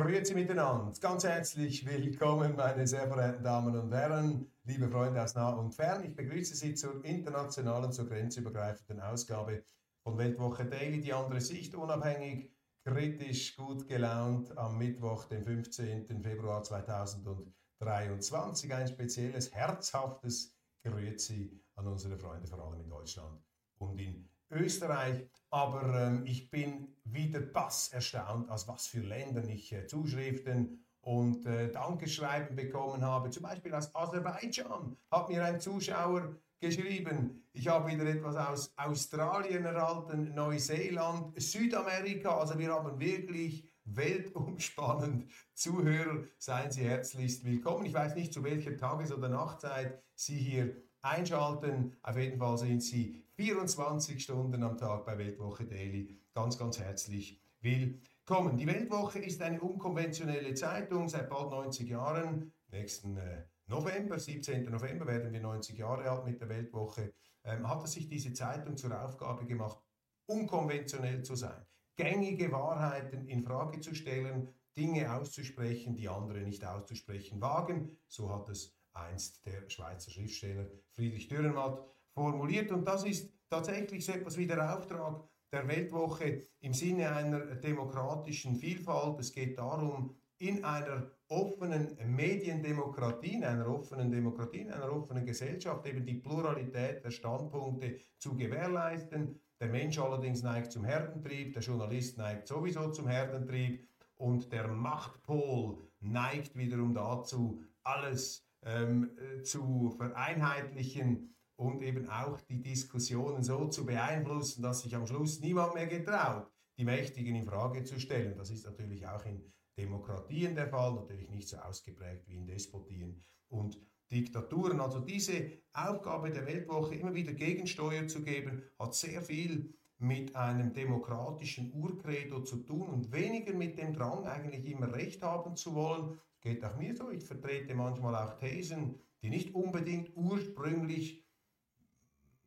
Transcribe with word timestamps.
Grüezi 0.00 0.34
miteinander. 0.34 0.92
Ganz 1.00 1.24
herzlich 1.24 1.84
willkommen, 1.84 2.54
meine 2.54 2.86
sehr 2.86 3.08
verehrten 3.08 3.42
Damen 3.42 3.76
und 3.76 3.92
Herren, 3.92 4.46
liebe 4.64 4.88
Freunde 4.88 5.20
aus 5.22 5.34
nah 5.34 5.50
und 5.50 5.74
fern. 5.74 6.04
Ich 6.04 6.14
begrüße 6.14 6.54
Sie 6.54 6.74
zur 6.74 7.04
internationalen, 7.04 7.90
zur 7.90 8.08
grenzübergreifenden 8.08 9.00
Ausgabe 9.00 9.64
von 10.04 10.16
Weltwoche 10.16 10.66
Daily. 10.66 11.00
Die 11.00 11.12
andere 11.12 11.40
Sicht, 11.40 11.74
unabhängig, 11.74 12.52
kritisch, 12.84 13.56
gut 13.56 13.88
gelaunt 13.88 14.56
am 14.56 14.78
Mittwoch, 14.78 15.24
den 15.24 15.44
15. 15.44 16.22
Februar 16.22 16.62
2023. 16.62 18.72
Ein 18.72 18.86
spezielles, 18.86 19.52
herzhaftes 19.52 20.56
Grüezi 20.84 21.60
an 21.74 21.88
unsere 21.88 22.16
Freunde, 22.16 22.46
vor 22.46 22.60
allem 22.60 22.80
in 22.80 22.88
Deutschland 22.88 23.42
und 23.78 23.98
in 23.98 24.28
Österreich. 24.50 25.26
Aber 25.50 25.94
ähm, 25.94 26.22
ich 26.26 26.50
bin 26.50 26.96
wieder 27.04 27.40
bass 27.40 27.88
erstaunt, 27.88 28.50
aus 28.50 28.68
was 28.68 28.86
für 28.86 29.00
Ländern 29.00 29.48
ich 29.48 29.72
äh, 29.72 29.86
Zuschriften 29.86 30.84
und 31.00 31.46
äh, 31.46 31.70
Dankeschreiben 31.70 32.54
bekommen 32.54 33.02
habe. 33.02 33.30
Zum 33.30 33.44
Beispiel 33.44 33.74
aus 33.74 33.94
Aserbaidschan 33.94 34.96
hat 35.10 35.28
mir 35.28 35.44
ein 35.44 35.60
Zuschauer 35.60 36.36
geschrieben. 36.60 37.44
Ich 37.52 37.68
habe 37.68 37.90
wieder 37.90 38.04
etwas 38.04 38.36
aus 38.36 38.72
Australien 38.76 39.64
erhalten, 39.64 40.34
Neuseeland, 40.34 41.40
Südamerika. 41.40 42.36
Also 42.36 42.58
wir 42.58 42.72
haben 42.72 42.98
wirklich 43.00 43.66
weltumspannend 43.84 45.30
Zuhörer. 45.54 46.24
Seien 46.36 46.70
Sie 46.70 46.84
herzlichst 46.84 47.44
willkommen. 47.44 47.86
Ich 47.86 47.94
weiß 47.94 48.14
nicht, 48.14 48.32
zu 48.32 48.44
welcher 48.44 48.76
Tages- 48.76 49.12
oder 49.12 49.28
Nachtzeit 49.28 50.02
Sie 50.14 50.36
hier 50.36 50.76
einschalten. 51.00 51.96
Auf 52.02 52.16
jeden 52.18 52.38
Fall 52.38 52.58
sind 52.58 52.82
Sie 52.82 53.24
24 53.38 54.20
Stunden 54.20 54.64
am 54.64 54.76
Tag 54.76 55.04
bei 55.04 55.16
Weltwoche 55.16 55.64
Daily. 55.64 56.20
Ganz, 56.34 56.58
ganz 56.58 56.80
herzlich 56.80 57.40
willkommen. 57.60 58.56
Die 58.56 58.66
Weltwoche 58.66 59.20
ist 59.20 59.40
eine 59.42 59.60
unkonventionelle 59.60 60.54
Zeitung 60.54 61.08
seit 61.08 61.30
bald 61.30 61.50
90 61.50 61.88
Jahren. 61.88 62.52
Nächsten 62.66 63.16
äh, 63.16 63.44
November, 63.66 64.18
17. 64.18 64.64
November, 64.64 65.06
werden 65.06 65.32
wir 65.32 65.40
90 65.40 65.78
Jahre 65.78 66.10
alt 66.10 66.24
mit 66.24 66.40
der 66.40 66.48
Weltwoche. 66.48 67.14
Ähm, 67.44 67.68
hat 67.68 67.84
es 67.84 67.92
sich 67.92 68.08
diese 68.08 68.32
Zeitung 68.32 68.76
zur 68.76 69.00
Aufgabe 69.00 69.46
gemacht, 69.46 69.78
unkonventionell 70.26 71.22
zu 71.22 71.36
sein, 71.36 71.64
gängige 71.94 72.50
Wahrheiten 72.50 73.28
in 73.28 73.44
Frage 73.44 73.78
zu 73.78 73.94
stellen, 73.94 74.52
Dinge 74.76 75.14
auszusprechen, 75.14 75.94
die 75.94 76.08
andere 76.08 76.40
nicht 76.40 76.64
auszusprechen 76.64 77.40
wagen. 77.40 77.96
So 78.08 78.34
hat 78.34 78.48
es 78.48 78.76
einst 78.94 79.46
der 79.46 79.70
Schweizer 79.70 80.10
Schriftsteller 80.10 80.68
Friedrich 80.90 81.28
Dürrenmatt 81.28 81.84
formuliert. 82.14 82.70
Und 82.70 82.86
das 82.86 83.04
ist 83.04 83.32
tatsächlich 83.48 84.04
so 84.04 84.12
etwas 84.12 84.36
wie 84.36 84.46
der 84.46 84.76
Auftrag 84.76 85.28
der 85.52 85.66
Weltwoche 85.66 86.42
im 86.60 86.74
Sinne 86.74 87.10
einer 87.10 87.40
demokratischen 87.56 88.56
Vielfalt. 88.56 89.18
Es 89.18 89.32
geht 89.32 89.58
darum, 89.58 90.14
in 90.38 90.64
einer 90.64 91.10
offenen 91.28 91.96
Mediendemokratie, 92.06 93.34
in 93.34 93.44
einer 93.44 93.66
offenen 93.68 94.10
Demokratie, 94.10 94.60
in 94.60 94.70
einer 94.70 94.92
offenen 94.92 95.26
Gesellschaft 95.26 95.86
eben 95.86 96.04
die 96.04 96.14
Pluralität 96.14 97.04
der 97.04 97.10
Standpunkte 97.10 97.98
zu 98.18 98.36
gewährleisten. 98.36 99.40
Der 99.60 99.68
Mensch 99.68 99.98
allerdings 99.98 100.42
neigt 100.42 100.70
zum 100.70 100.84
Herdentrieb, 100.84 101.54
der 101.54 101.62
Journalist 101.62 102.16
neigt 102.18 102.46
sowieso 102.46 102.90
zum 102.92 103.08
Herdentrieb 103.08 103.88
und 104.14 104.52
der 104.52 104.68
Machtpol 104.68 105.78
neigt 106.00 106.56
wiederum 106.56 106.94
dazu, 106.94 107.60
alles 107.82 108.46
ähm, 108.62 109.10
äh, 109.18 109.42
zu 109.42 109.90
vereinheitlichen 109.90 111.34
und 111.58 111.82
eben 111.82 112.08
auch 112.08 112.40
die 112.42 112.62
Diskussionen 112.62 113.42
so 113.42 113.66
zu 113.66 113.84
beeinflussen, 113.84 114.62
dass 114.62 114.82
sich 114.82 114.94
am 114.94 115.06
Schluss 115.06 115.40
niemand 115.40 115.74
mehr 115.74 115.88
getraut, 115.88 116.46
die 116.78 116.84
Mächtigen 116.84 117.34
in 117.34 117.44
Frage 117.44 117.82
zu 117.82 117.98
stellen. 117.98 118.36
Das 118.36 118.50
ist 118.50 118.64
natürlich 118.64 119.06
auch 119.06 119.24
in 119.26 119.42
Demokratien 119.76 120.54
der 120.54 120.68
Fall, 120.68 120.94
natürlich 120.94 121.28
nicht 121.30 121.48
so 121.48 121.56
ausgeprägt 121.58 122.28
wie 122.28 122.36
in 122.36 122.46
Despotien 122.46 123.24
und 123.48 123.80
Diktaturen. 124.10 124.80
Also 124.80 125.00
diese 125.00 125.50
Aufgabe 125.72 126.30
der 126.30 126.46
Weltwoche, 126.46 126.94
immer 126.94 127.14
wieder 127.14 127.32
Gegensteuer 127.32 128.06
zu 128.06 128.22
geben, 128.22 128.62
hat 128.78 128.94
sehr 128.94 129.20
viel 129.20 129.74
mit 129.98 130.36
einem 130.36 130.72
demokratischen 130.72 131.72
Urcredo 131.72 132.40
zu 132.42 132.58
tun 132.58 132.88
und 132.88 133.10
weniger 133.10 133.52
mit 133.52 133.78
dem 133.78 133.94
Drang, 133.94 134.24
eigentlich 134.26 134.64
immer 134.64 134.92
Recht 134.94 135.22
haben 135.22 135.56
zu 135.56 135.74
wollen. 135.74 136.20
Geht 136.40 136.64
auch 136.64 136.76
mir 136.76 136.94
so. 136.94 137.10
Ich 137.10 137.24
vertrete 137.24 137.74
manchmal 137.74 138.14
auch 138.14 138.38
Thesen, 138.38 139.00
die 139.22 139.30
nicht 139.30 139.56
unbedingt 139.56 140.16
ursprünglich 140.16 141.27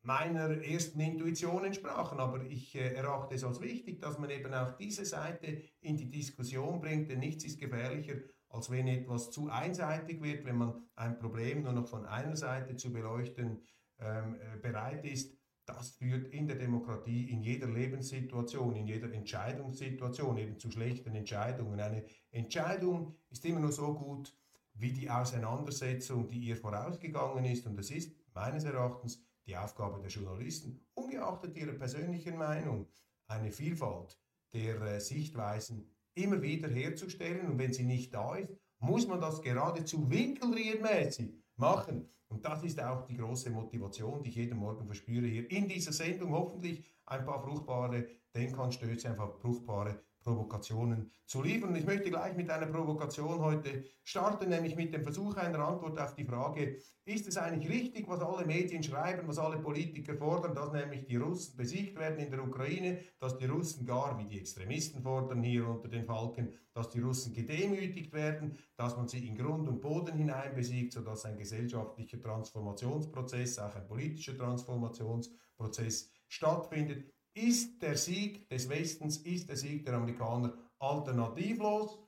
meiner 0.04 0.64
ersten 0.64 1.00
Intuition 1.00 1.66
entsprachen. 1.66 2.20
Aber 2.20 2.44
ich 2.44 2.76
äh, 2.76 2.94
erachte 2.94 3.36
es 3.36 3.44
als 3.44 3.62
wichtig, 3.62 4.02
dass 4.02 4.18
man 4.18 4.30
eben 4.30 4.54
auch 4.54 4.72
diese 4.74 5.06
Seite 5.06 5.62
in 5.82 5.98
die 5.98 6.10
Diskussion 6.10 6.82
bringt, 6.82 7.10
denn 7.10 7.20
nichts 7.20 7.44
ist 7.46 7.60
gefährlicher, 7.60 8.16
als 8.50 8.70
wenn 8.70 8.88
etwas 8.88 9.32
zu 9.32 9.50
einseitig 9.50 10.22
wird, 10.22 10.46
wenn 10.46 10.58
man 10.58 10.74
ein 10.96 11.18
Problem 11.20 11.64
nur 11.64 11.74
noch 11.74 11.88
von 11.88 12.06
einer 12.06 12.36
Seite 12.36 12.76
zu 12.76 12.92
beleuchten 12.92 13.62
ähm, 14.00 14.36
äh, 14.36 14.58
bereit 14.58 15.06
ist. 15.06 15.38
Das 15.66 15.92
führt 15.92 16.28
in 16.30 16.48
der 16.48 16.58
Demokratie 16.58 17.30
in 17.30 17.44
jeder 17.44 17.68
Lebenssituation, 17.68 18.76
in 18.76 18.88
jeder 18.88 19.14
Entscheidungssituation 19.14 20.38
eben 20.38 20.60
zu 20.60 20.72
schlechten 20.72 21.16
Entscheidungen. 21.16 21.80
Eine 21.80 22.04
Entscheidung 22.32 23.16
ist 23.30 23.46
immer 23.46 23.60
nur 23.60 23.72
so 23.72 23.94
gut 23.94 24.36
wie 24.74 24.92
die 24.92 25.10
Auseinandersetzung, 25.10 26.28
die 26.30 26.40
ihr 26.40 26.58
vorausgegangen 26.58 27.46
ist. 27.46 27.68
Und 27.68 27.80
es 27.80 27.92
ist 27.92 28.12
meines 28.34 28.64
Erachtens 28.64 29.24
die 29.46 29.58
Aufgabe 29.58 30.00
der 30.00 30.10
Journalisten, 30.10 30.86
ungeachtet 30.94 31.56
ihrer 31.56 31.74
persönlichen 31.74 32.38
Meinung, 32.38 32.88
eine 33.28 33.52
Vielfalt 33.52 34.20
der 34.54 34.82
äh, 34.82 35.00
Sichtweisen 35.00 35.90
immer 36.14 36.42
wieder 36.42 36.70
herzustellen. 36.70 37.48
Und 37.50 37.58
wenn 37.58 37.74
sie 37.74 37.84
nicht 37.84 38.14
da 38.14 38.36
ist, 38.36 38.52
muss 38.80 39.08
man 39.08 39.22
das 39.22 39.42
geradezu 39.42 40.10
winkelriedmäßig 40.10 41.34
machen. 41.56 42.10
Und 42.28 42.46
das 42.46 42.64
ist 42.64 42.82
auch 42.82 43.06
die 43.06 43.18
große 43.18 43.50
Motivation, 43.50 44.24
die 44.24 44.30
ich 44.30 44.36
jeden 44.36 44.58
Morgen 44.58 44.86
verspüre 44.86 45.28
hier 45.28 45.50
in 45.52 45.68
dieser 45.68 45.92
Sendung. 45.92 46.32
Hoffentlich 46.32 46.84
ein 47.06 47.26
paar 47.26 47.42
fruchtbare 47.42 48.08
Denkanstöße, 48.34 49.10
einfach 49.10 49.38
fruchtbare 49.40 50.02
Provokationen 50.24 51.12
zu 51.26 51.42
liefern. 51.42 51.76
Ich 51.76 51.86
möchte 51.86 52.10
gleich 52.10 52.36
mit 52.36 52.50
einer 52.50 52.68
Provokation 52.68 53.40
heute 53.40 53.84
starten, 54.04 54.50
nämlich 54.50 54.76
mit 54.76 54.94
dem 54.94 55.04
Versuch 55.04 55.36
einer 55.36 55.60
Antwort 55.60 56.00
auf 56.00 56.16
die 56.16 56.26
Frage, 56.26 56.78
ist 57.06 57.28
es 57.28 57.38
eigentlich 57.38 57.72
richtig, 57.72 58.08
was 58.08 58.22
alle 58.22 58.46
Medien 58.46 58.84
schreiben, 58.84 59.28
was 59.28 59.40
alle 59.40 59.58
Politiker 59.58 60.16
fordern, 60.16 60.54
dass 60.54 60.72
nämlich 60.72 61.06
die 61.06 61.18
Russen 61.18 61.58
besiegt 61.58 61.98
werden 61.98 62.20
in 62.20 62.30
der 62.30 62.44
Ukraine, 62.44 63.00
dass 63.20 63.38
die 63.38 63.46
Russen 63.46 63.86
gar, 63.86 64.18
wie 64.20 64.26
die 64.26 64.40
Extremisten 64.40 65.02
fordern 65.02 65.42
hier 65.42 65.68
unter 65.68 65.88
den 65.88 66.06
Falken, 66.06 66.54
dass 66.74 66.90
die 66.90 67.00
Russen 67.00 67.34
gedemütigt 67.34 68.14
werden, 68.14 68.58
dass 68.78 68.96
man 68.96 69.08
sie 69.08 69.28
in 69.28 69.36
Grund 69.36 69.68
und 69.68 69.82
Boden 69.82 70.18
hinein 70.18 70.54
besiegt, 70.56 70.94
sodass 70.94 71.26
ein 71.26 71.38
gesellschaftlicher 71.38 72.22
Transformationsprozess, 72.22 73.60
auch 73.60 73.76
ein 73.76 73.88
politischer 73.88 74.38
Transformationsprozess 74.38 76.10
stattfindet. 76.28 77.12
Ist 77.34 77.82
der 77.82 77.98
Sieg 77.98 78.50
des 78.50 78.68
Westens, 78.68 79.18
ist 79.18 79.48
der 79.48 79.56
Sieg 79.56 79.86
der 79.86 79.96
Amerikaner 79.96 80.58
alternativlos? 80.80 82.00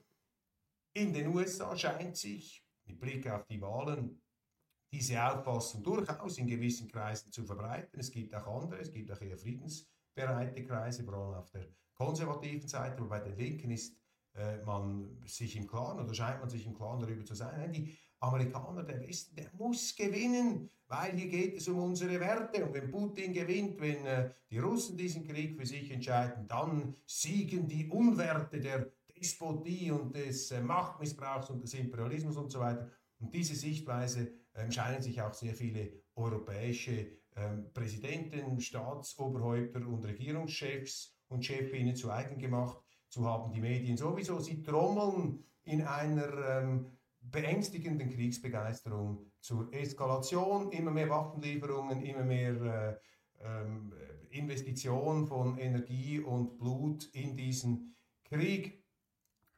In 0.95 1.13
den 1.13 1.27
USA 1.27 1.75
scheint 1.77 2.17
sich, 2.17 2.65
mit 2.85 2.99
Blick 2.99 3.29
auf 3.29 3.45
die 3.45 3.61
Wahlen, 3.61 4.21
diese 4.93 5.23
Auffassung 5.23 5.81
durchaus 5.81 6.37
in 6.37 6.47
gewissen 6.47 6.87
Kreisen 6.87 7.31
zu 7.31 7.45
verbreiten. 7.45 7.99
Es 7.99 8.11
gibt 8.11 8.35
auch 8.35 8.61
andere, 8.61 8.81
es 8.81 8.91
gibt 8.91 9.11
auch 9.11 9.21
eher 9.21 9.37
friedensbereite 9.37 10.65
Kreise, 10.65 11.03
vor 11.03 11.13
allem 11.15 11.35
auf 11.35 11.49
der 11.51 11.67
konservativen 11.95 12.67
Seite, 12.67 12.97
aber 12.97 13.07
bei 13.07 13.19
den 13.21 13.37
Linken 13.37 13.71
ist 13.71 13.97
man 14.65 15.17
sich 15.25 15.55
im 15.55 15.67
Klaren 15.67 15.99
oder 15.99 16.13
scheint 16.13 16.39
man 16.39 16.49
sich 16.49 16.65
im 16.65 16.73
Klaren 16.73 16.99
darüber 16.99 17.23
zu 17.23 17.35
sein. 17.35 17.55
Nein, 17.57 17.73
die 17.73 17.97
Amerikaner, 18.23 18.83
der 18.83 19.01
Westen, 19.01 19.35
der 19.35 19.51
muss 19.57 19.95
gewinnen, 19.95 20.69
weil 20.87 21.11
hier 21.17 21.27
geht 21.27 21.57
es 21.57 21.67
um 21.67 21.79
unsere 21.79 22.19
Werte. 22.19 22.65
Und 22.65 22.73
wenn 22.73 22.89
Putin 22.89 23.33
gewinnt, 23.33 23.79
wenn 23.81 24.05
äh, 24.05 24.31
die 24.49 24.59
Russen 24.59 24.97
diesen 24.97 25.27
Krieg 25.27 25.57
für 25.57 25.65
sich 25.65 25.91
entscheiden, 25.91 26.47
dann 26.47 26.95
siegen 27.05 27.67
die 27.67 27.89
Unwerte 27.89 28.61
der 28.61 28.91
Despotie 29.15 29.91
und 29.91 30.15
des 30.15 30.51
äh, 30.51 30.61
Machtmissbrauchs 30.61 31.49
und 31.49 31.61
des 31.61 31.73
Imperialismus 31.73 32.37
und 32.37 32.49
so 32.49 32.61
weiter. 32.61 32.89
Und 33.19 33.33
diese 33.33 33.55
Sichtweise 33.55 34.31
ähm, 34.55 34.71
scheinen 34.71 35.01
sich 35.01 35.21
auch 35.21 35.33
sehr 35.33 35.53
viele 35.53 35.91
europäische 36.15 37.07
ähm, 37.35 37.73
Präsidenten, 37.73 38.61
Staatsoberhäupter 38.61 39.85
und 39.85 40.05
Regierungschefs 40.05 41.17
und 41.27 41.43
Chefinnen 41.43 41.95
zu 41.95 42.09
eigen 42.09 42.37
gemacht 42.37 42.81
zu 43.13 43.25
haben. 43.25 43.51
Die 43.51 43.61
Medien 43.61 43.95
sowieso, 43.95 44.39
sie 44.39 44.63
trommeln 44.63 45.43
in 45.63 45.81
einer 45.83 46.61
ähm, 46.61 46.85
beängstigenden 47.21 48.09
Kriegsbegeisterung 48.09 49.31
zur 49.39 49.71
Eskalation, 49.73 50.71
immer 50.71 50.91
mehr 50.91 51.09
Waffenlieferungen, 51.09 52.01
immer 52.01 52.23
mehr 52.23 52.99
äh, 53.41 53.45
ähm, 53.45 53.93
Investition 54.29 55.27
von 55.27 55.57
Energie 55.57 56.19
und 56.19 56.57
Blut 56.57 57.05
in 57.13 57.37
diesen 57.37 57.95
Krieg. 58.23 58.83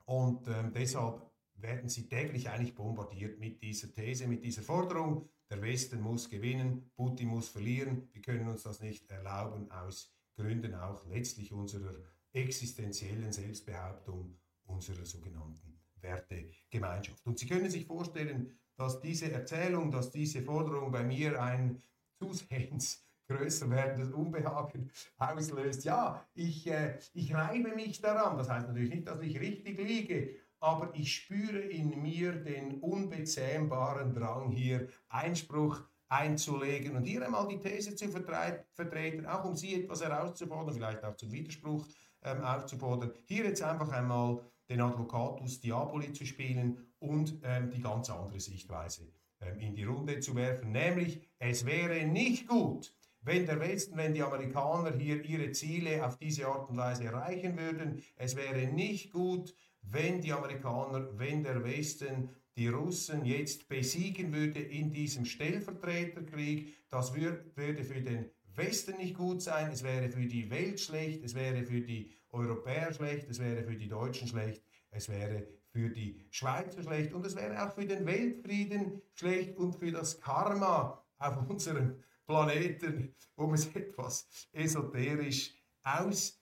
Und 0.05 0.47
ähm, 0.47 0.71
deshalb 0.73 1.21
werden 1.55 1.89
sie 1.89 2.07
täglich 2.07 2.49
eigentlich 2.49 2.75
bombardiert 2.75 3.39
mit 3.39 3.61
dieser 3.61 3.91
These, 3.93 4.27
mit 4.27 4.43
dieser 4.43 4.61
Forderung, 4.61 5.29
der 5.49 5.61
Westen 5.61 6.01
muss 6.01 6.29
gewinnen, 6.29 6.91
Putin 6.95 7.29
muss 7.29 7.49
verlieren, 7.49 8.09
wir 8.11 8.21
können 8.21 8.47
uns 8.47 8.63
das 8.63 8.81
nicht 8.81 9.09
erlauben 9.09 9.71
aus 9.71 10.11
Gründen 10.35 10.75
auch 10.75 11.05
letztlich 11.07 11.53
unserer 11.53 11.95
existenziellen 12.35 13.31
Selbstbehauptung, 13.31 14.37
unserer 14.65 15.05
sogenannten 15.05 15.79
Wertegemeinschaft. 16.01 17.25
Und 17.25 17.39
Sie 17.39 17.47
können 17.47 17.69
sich 17.69 17.85
vorstellen, 17.85 18.51
dass 18.75 18.99
diese 18.99 19.31
Erzählung, 19.31 19.91
dass 19.91 20.11
diese 20.11 20.41
Forderung 20.41 20.91
bei 20.91 21.03
mir 21.03 21.41
ein 21.41 21.81
zusehends 22.19 23.03
größer 23.27 23.69
werdendes 23.69 24.11
Unbehagen 24.11 24.91
auslöst. 25.17 25.83
Ja, 25.83 26.23
ich, 26.33 26.67
äh, 26.67 26.99
ich 27.13 27.33
reibe 27.33 27.73
mich 27.73 27.99
daran. 27.99 28.37
Das 28.37 28.49
heißt 28.49 28.67
natürlich 28.67 28.93
nicht, 28.93 29.07
dass 29.07 29.21
ich 29.21 29.39
richtig 29.39 29.79
liege, 29.79 30.35
aber 30.59 30.93
ich 30.93 31.15
spüre 31.15 31.59
in 31.59 32.01
mir 32.01 32.33
den 32.33 32.79
unbezähmbaren 32.81 34.13
Drang, 34.13 34.51
hier 34.51 34.89
Einspruch 35.09 35.81
einzulegen 36.07 36.95
und 36.95 37.03
hier 37.03 37.25
einmal 37.25 37.47
die 37.47 37.59
These 37.59 37.95
zu 37.95 38.09
vertreten, 38.09 39.25
auch 39.25 39.43
um 39.43 39.55
Sie 39.55 39.73
etwas 39.73 40.03
herauszufordern, 40.03 40.75
vielleicht 40.75 41.03
auch 41.03 41.15
zum 41.15 41.31
Widerspruch 41.31 41.87
ähm, 42.25 42.41
aufzufordern. 42.41 43.13
Hier 43.25 43.45
jetzt 43.45 43.61
einfach 43.61 43.89
einmal 43.91 44.41
den 44.69 44.81
Advocatus 44.81 45.61
Diaboli 45.61 46.11
zu 46.11 46.25
spielen 46.25 46.77
und 46.99 47.39
ähm, 47.43 47.69
die 47.69 47.81
ganz 47.81 48.09
andere 48.09 48.39
Sichtweise 48.39 49.03
ähm, 49.41 49.59
in 49.59 49.75
die 49.75 49.83
Runde 49.83 50.19
zu 50.19 50.35
werfen, 50.35 50.71
nämlich 50.71 51.21
es 51.39 51.65
wäre 51.65 52.05
nicht 52.05 52.47
gut, 52.47 52.93
wenn 53.21 53.45
der 53.45 53.59
Westen, 53.59 53.97
wenn 53.97 54.13
die 54.13 54.23
Amerikaner 54.23 54.91
hier 54.97 55.23
ihre 55.23 55.51
Ziele 55.51 56.05
auf 56.05 56.17
diese 56.17 56.47
Art 56.47 56.69
und 56.69 56.77
Weise 56.77 57.05
erreichen 57.05 57.57
würden. 57.57 58.03
Es 58.15 58.35
wäre 58.35 58.67
nicht 58.67 59.11
gut, 59.11 59.55
wenn 59.81 60.21
die 60.21 60.31
Amerikaner, 60.31 61.17
wenn 61.17 61.43
der 61.43 61.63
Westen 61.63 62.29
die 62.55 62.69
Russen 62.69 63.25
jetzt 63.25 63.67
besiegen 63.67 64.31
würde 64.31 64.61
in 64.61 64.91
diesem 64.91 65.25
Stellvertreterkrieg, 65.25 66.73
das 66.89 67.13
würde 67.13 67.83
für 67.83 68.01
den 68.01 68.29
Westen 68.57 68.97
nicht 68.97 69.15
gut 69.15 69.41
sein, 69.41 69.71
es 69.71 69.83
wäre 69.83 70.09
für 70.09 70.25
die 70.25 70.49
Welt 70.49 70.79
schlecht, 70.79 71.23
es 71.23 71.35
wäre 71.35 71.63
für 71.63 71.81
die 71.81 72.15
Europäer 72.29 72.93
schlecht, 72.93 73.29
es 73.29 73.39
wäre 73.39 73.63
für 73.63 73.75
die 73.75 73.87
Deutschen 73.87 74.27
schlecht, 74.27 74.63
es 74.91 75.09
wäre 75.09 75.47
für 75.71 75.89
die 75.89 76.27
Schweizer 76.31 76.83
schlecht 76.83 77.13
und 77.13 77.25
es 77.25 77.35
wäre 77.35 77.65
auch 77.65 77.73
für 77.73 77.85
den 77.85 78.05
Weltfrieden 78.05 79.01
schlecht 79.13 79.57
und 79.57 79.75
für 79.75 79.91
das 79.91 80.21
Karma 80.21 81.03
auf 81.17 81.37
unserem 81.49 82.01
Planeten, 82.25 83.13
um 83.35 83.53
es 83.53 83.67
etwas 83.75 84.27
esoterisch 84.51 85.53
auszudrücken. 85.83 86.33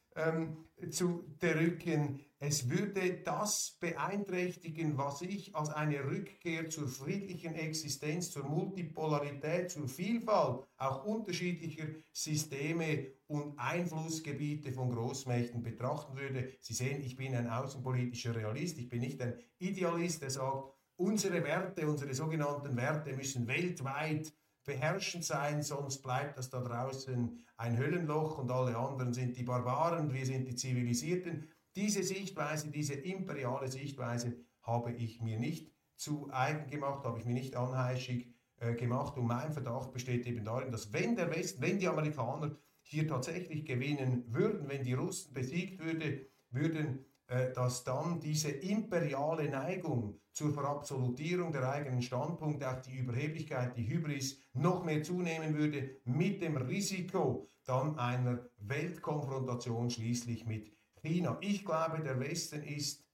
Ähm, 1.92 2.19
es 2.45 2.69
würde 2.69 3.22
das 3.24 3.78
beeinträchtigen, 3.80 4.98
was 4.98 5.22
ich 5.22 5.56
als 5.56 5.69
eine 5.69 6.04
Rückkehr 6.04 6.69
zur 6.69 6.90
friedlichen 6.90 7.56
Existenz, 7.56 8.31
zur 8.31 8.44
Multipolarität, 8.44 9.72
zur 9.72 9.88
Vielfalt 9.88 10.68
auch 10.75 11.06
unterschiedlicher 11.06 11.86
Systeme 12.12 13.13
und 13.28 13.57
Einflussgebiete 13.57 14.74
von 14.74 14.92
Großmächten 14.92 15.63
betrachten 15.63 16.18
würde. 16.18 16.51
Sie 16.60 16.74
sehen, 16.74 17.01
ich 17.01 17.16
bin 17.16 17.34
ein 17.34 17.48
außenpolitischer 17.48 18.36
Realist, 18.36 18.78
ich 18.78 18.89
bin 18.89 19.00
nicht 19.00 19.22
ein 19.22 19.36
Idealist, 19.60 20.22
der 20.22 20.30
sagt, 20.30 20.74
unsere 20.98 21.42
Werte, 21.46 21.88
unsere 21.88 22.13
sogenannten 22.13 22.75
Werte 22.75 23.13
müssen 23.13 23.48
weltweit 23.48 24.34
beherrschend 24.66 25.24
sein, 25.24 25.63
sonst 25.63 26.01
bleibt 26.01 26.38
das 26.38 26.50
da 26.50 26.60
draußen 26.60 27.39
ein 27.56 27.78
Höllenloch 27.78 28.38
und 28.38 28.51
alle 28.51 28.75
anderen 28.75 29.13
sind 29.13 29.38
die 29.38 29.44
Barbaren, 29.44 30.13
wir 30.13 30.25
sind 30.25 30.48
die 30.48 30.56
Zivilisierten. 30.56 31.53
Diese 31.75 32.04
Sichtweise, 32.04 32.70
diese 32.70 32.94
imperiale 32.94 33.68
Sichtweise 33.68 34.38
habe 34.62 34.94
ich 34.94 35.22
mir 35.22 35.40
nicht 35.40 35.72
zu 35.96 36.30
eigen 36.31 36.70
gemacht, 36.70 37.04
habe 37.04 37.20
ich 37.20 37.25
mir 37.25 37.34
nicht 37.34 37.56
anheischig 37.56 38.34
äh, 38.58 38.75
gemacht. 38.75 39.18
Und 39.18 39.28
mein 39.28 39.52
Verdacht 39.52 39.92
besteht 39.92 40.25
eben 40.25 40.46
darin, 40.46 40.72
dass 40.72 40.94
wenn 40.94 41.16
der 41.16 41.36
Westen, 41.36 41.62
wenn 41.62 41.80
die 41.80 41.88
Amerikaner 41.88 42.56
hier 42.81 43.08
tatsächlich 43.08 43.66
gewinnen 43.66 44.25
würden, 44.28 44.68
wenn 44.70 44.84
die 44.84 44.94
Russen 44.94 45.34
besiegt 45.34 45.80
würde, 45.80 46.28
würden, 46.50 47.06
äh, 47.28 47.52
dass 47.54 47.84
dann 47.84 48.20
diese 48.20 48.52
imperiale 48.52 49.50
Neigung 49.50 50.20
zur 50.31 50.54
Verabsolutierung 50.54 51.52
der 51.52 51.70
eigenen 51.70 52.02
Standpunkte, 52.02 52.70
auch 52.70 52.81
die 52.81 52.98
Überheblichkeit, 52.98 53.78
die 53.78 53.88
Hybris 53.88 54.40
noch 54.54 54.84
mehr 54.84 55.04
zunehmen 55.04 55.56
würde, 55.56 56.02
mit 56.06 56.42
dem 56.42 56.58
Risiko 56.58 57.50
dann 57.66 57.98
einer 57.98 58.50
Weltkonfrontation 58.58 59.90
schließlich 59.90 60.46
mit 60.46 60.74
China. 61.04 61.38
Ich 61.42 61.66
glaube, 61.66 62.02
der 62.02 62.20
Westen 62.20 62.64
ist 62.64 63.06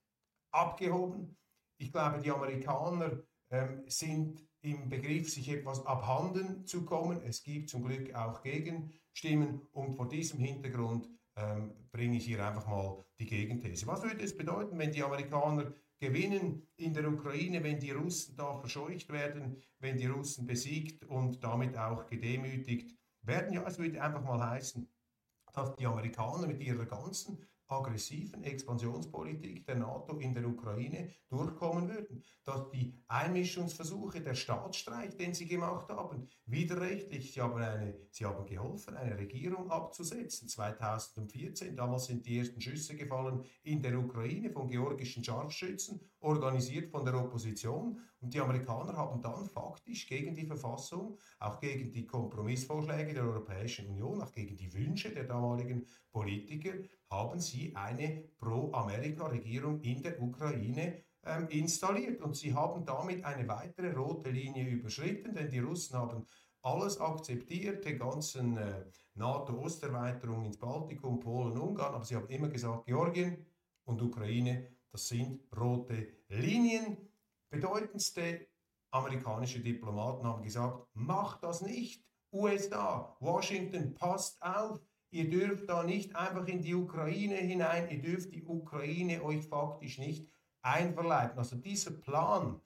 abgehoben. 0.52 1.36
Ich 1.80 1.92
glaube, 1.92 2.20
die 2.20 2.32
Amerikaner 2.32 3.24
ähm, 3.52 3.84
sind 3.88 4.48
im 4.62 4.90
Begriff, 4.90 5.30
sich 5.30 5.50
etwas 5.50 5.86
abhanden 5.86 6.66
zu 6.66 6.86
kommen. 6.86 7.22
Es 7.24 7.44
gibt 7.44 7.70
zum 7.70 7.84
Glück 7.84 8.14
auch 8.14 8.44
Gegenstimmen 8.44 9.62
und 9.72 9.96
vor 9.96 10.08
diesem 10.08 10.40
Hintergrund 10.40 11.10
ähm, 11.36 11.74
bringe 11.92 12.18
ich 12.18 12.26
hier 12.26 12.46
einfach 12.46 12.68
mal 12.68 13.04
die 13.20 13.26
Gegenthese. 13.26 13.88
Was 13.88 14.04
würde 14.04 14.24
es 14.24 14.38
bedeuten, 14.38 14.78
wenn 14.78 14.92
die 14.92 15.04
Amerikaner 15.04 15.74
gewinnen 16.00 16.68
in 16.76 16.94
der 16.94 17.08
Ukraine, 17.08 17.64
wenn 17.64 17.80
die 17.80 17.92
Russen 17.92 18.36
da 18.36 18.56
verscheucht 18.56 19.10
werden, 19.10 19.62
wenn 19.80 19.98
die 19.98 20.08
Russen 20.08 20.46
besiegt 20.46 21.06
und 21.06 21.44
damit 21.44 21.78
auch 21.78 22.06
gedemütigt 22.06 22.96
werden? 23.22 23.54
Ja, 23.54 23.66
es 23.66 23.80
würde 23.80 24.02
einfach 24.02 24.24
mal 24.24 24.48
heißen, 24.52 24.88
dass 25.54 25.76
die 25.76 25.86
Amerikaner 25.86 26.48
mit 26.48 26.62
ihrer 26.62 26.86
ganzen 26.86 27.49
aggressiven 27.70 28.44
Expansionspolitik 28.44 29.66
der 29.66 29.76
NATO 29.76 30.18
in 30.18 30.34
der 30.34 30.48
Ukraine 30.48 31.10
durchkommen 31.30 31.88
würden. 31.88 32.24
Dass 32.44 32.70
die 32.72 32.94
Einmischungsversuche, 33.08 34.22
der 34.22 34.34
Staatsstreich, 34.34 35.16
den 35.16 35.34
sie 35.34 35.48
gemacht 35.48 35.90
haben, 35.90 36.28
widerrechtlich, 36.46 37.34
sie 37.34 37.42
haben, 37.42 37.62
eine, 37.62 37.96
sie 38.10 38.26
haben 38.26 38.46
geholfen, 38.46 38.98
eine 38.98 39.18
Regierung 39.18 39.70
abzusetzen. 39.70 40.50
2014, 40.50 41.76
damals 41.76 42.06
sind 42.06 42.26
die 42.26 42.40
ersten 42.40 42.60
Schüsse 42.60 42.96
gefallen 42.96 43.44
in 43.64 43.82
der 43.82 43.98
Ukraine 43.98 44.50
von 44.50 44.68
georgischen 44.68 45.24
Scharfschützen, 45.24 46.00
organisiert 46.20 46.90
von 46.90 47.06
der 47.06 47.16
Opposition. 47.16 48.02
Und 48.22 48.34
die 48.34 48.40
Amerikaner 48.40 48.98
haben 48.98 49.22
dann 49.22 49.46
faktisch 49.46 50.08
gegen 50.08 50.36
die 50.36 50.46
Verfassung, 50.46 51.18
auch 51.40 51.60
gegen 51.60 51.92
die 51.92 52.06
Kompromissvorschläge 52.06 53.14
der 53.14 53.24
Europäischen 53.24 53.88
Union, 53.88 54.22
auch 54.22 54.32
gegen 54.32 54.58
die 54.58 54.74
Wünsche 54.74 55.12
der 55.12 55.24
damaligen 55.24 55.86
Politiker, 56.12 56.74
haben 57.10 57.40
sie 57.40 57.76
eine 57.76 58.24
Pro-Amerika-Regierung 58.38 59.82
in 59.82 60.02
der 60.02 60.22
Ukraine 60.22 61.04
ähm, 61.24 61.48
installiert. 61.50 62.22
Und 62.22 62.36
sie 62.36 62.54
haben 62.54 62.86
damit 62.86 63.24
eine 63.24 63.48
weitere 63.48 63.94
rote 63.94 64.32
Linie 64.32 64.70
überschritten, 64.70 65.34
denn 65.34 65.50
die 65.50 65.60
Russen 65.60 65.98
haben 65.98 66.26
alles 66.62 67.00
akzeptiert, 67.00 67.86
die 67.86 67.98
ganzen 67.98 68.58
äh, 68.58 68.86
NATO-Osterweiterungen 69.16 70.46
ins 70.46 70.58
Baltikum, 70.58 71.20
Polen, 71.20 71.58
Ungarn, 71.58 71.96
aber 71.96 72.06
sie 72.06 72.16
haben 72.16 72.28
immer 72.28 72.50
gesagt, 72.50 72.86
Georgien 72.86 73.46
und 73.86 74.02
Ukraine, 74.02 74.68
das 74.92 75.08
sind 75.08 75.42
rote 75.56 76.08
Linien. 76.28 77.09
Bedeutendste 77.50 78.48
amerikanische 78.92 79.60
Diplomaten 79.60 80.26
haben 80.26 80.44
gesagt, 80.44 80.88
macht 80.94 81.44
das 81.44 81.62
nicht. 81.62 82.04
USA, 82.32 83.16
Washington, 83.20 83.96
passt 83.96 84.42
auf, 84.42 84.80
Ihr 85.12 85.28
dürft 85.28 85.68
da 85.68 85.84
nicht 85.84 86.16
einfach 86.16 86.48
in 86.48 86.62
die 86.62 86.76
Ukraine 86.76 87.36
hinein, 87.38 87.90
ihr 87.90 88.00
dürft 88.00 88.32
die 88.32 88.44
Ukraine 88.44 89.24
euch 89.24 89.48
faktisch 89.48 89.98
nicht 89.98 90.30
einverleiben. 90.62 91.40
Also 91.40 91.56
dieser 91.56 91.92
Plan, 91.92 92.62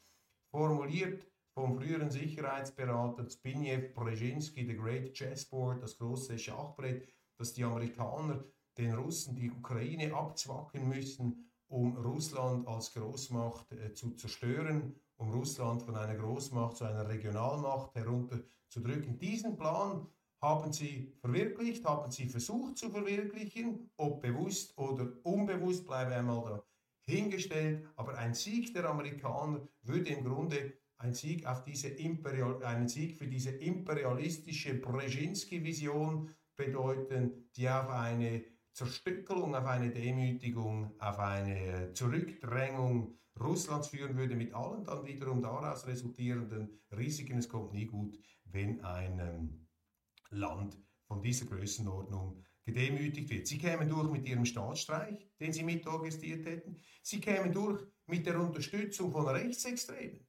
formuliert 0.51 1.25
vom 1.53 1.75
früheren 1.75 2.11
Sicherheitsberater 2.11 3.27
Zbigniew 3.27 3.93
Brzezinski, 3.93 4.67
The 4.67 4.75
Great 4.75 5.13
Chessboard, 5.13 5.81
das 5.81 5.97
große 5.97 6.37
Schachbrett, 6.37 7.07
dass 7.39 7.53
die 7.53 7.63
Amerikaner 7.63 8.43
den 8.77 8.93
Russen 8.93 9.35
die 9.35 9.49
Ukraine 9.49 10.13
abzwacken 10.13 10.87
müssen, 10.89 11.49
um 11.73 11.97
Russland 11.97 12.67
als 12.67 12.93
Großmacht 12.93 13.71
äh, 13.71 13.93
zu 13.95 14.11
zerstören, 14.11 14.95
um 15.17 15.31
Russland 15.31 15.81
von 15.81 15.95
einer 15.95 16.15
Großmacht 16.15 16.77
zu 16.77 16.85
einer 16.85 17.09
Regionalmacht 17.09 17.95
herunterzudrücken. 17.95 19.17
Diesen 19.17 19.57
Plan 19.57 20.05
haben 20.39 20.71
sie 20.71 21.11
verwirklicht, 21.19 21.83
haben 21.83 22.11
sie 22.11 22.27
versucht 22.29 22.77
zu 22.77 22.91
verwirklichen, 22.91 23.89
ob 23.97 24.21
bewusst 24.21 24.77
oder 24.77 25.13
unbewusst, 25.23 25.87
bleibe 25.87 26.13
einmal 26.13 26.43
da 26.45 26.63
hingestellt. 27.01 27.87
Aber 27.95 28.19
ein 28.19 28.35
Sieg 28.35 28.73
der 28.75 28.87
Amerikaner 28.87 29.67
würde 29.81 30.11
im 30.11 30.25
Grunde 30.25 30.73
ein 30.97 31.15
Sieg, 31.15 31.47
auf 31.47 31.63
diese 31.63 31.87
Imperial, 31.87 32.63
einen 32.63 32.87
Sieg 32.87 33.17
für 33.17 33.27
diese 33.27 33.49
imperialistische 33.49 34.75
Brzezinski-Vision 34.75 36.29
bedeuten, 36.55 37.49
die 37.55 37.67
auf 37.67 37.89
eine 37.89 38.43
Zerstückelung, 38.73 39.55
auf 39.55 39.65
eine 39.65 39.91
Demütigung, 39.91 40.99
auf 40.99 41.19
eine 41.19 41.93
Zurückdrängung 41.93 43.17
Russlands 43.39 43.87
führen 43.87 44.17
würde, 44.17 44.35
mit 44.35 44.53
allen 44.53 44.83
dann 44.83 45.05
wiederum 45.05 45.41
daraus 45.41 45.87
resultierenden 45.87 46.81
Risiken. 46.91 47.37
Es 47.37 47.49
kommt 47.49 47.73
nie 47.73 47.85
gut, 47.85 48.19
wenn 48.45 48.83
ein 48.83 49.19
ähm, 49.19 49.67
Land 50.29 50.77
von 51.07 51.21
dieser 51.21 51.45
Größenordnung 51.45 52.43
gedemütigt 52.63 53.29
wird. 53.29 53.47
Sie 53.47 53.57
kämen 53.57 53.89
durch 53.89 54.09
mit 54.11 54.27
ihrem 54.27 54.45
Staatsstreich, 54.45 55.29
den 55.39 55.51
sie 55.51 55.63
mitorganisiert 55.63 56.45
hätten. 56.45 56.77
Sie 57.01 57.19
kämen 57.19 57.51
durch 57.51 57.83
mit 58.05 58.25
der 58.25 58.39
Unterstützung 58.39 59.11
von 59.11 59.27
Rechtsextremen, 59.27 60.25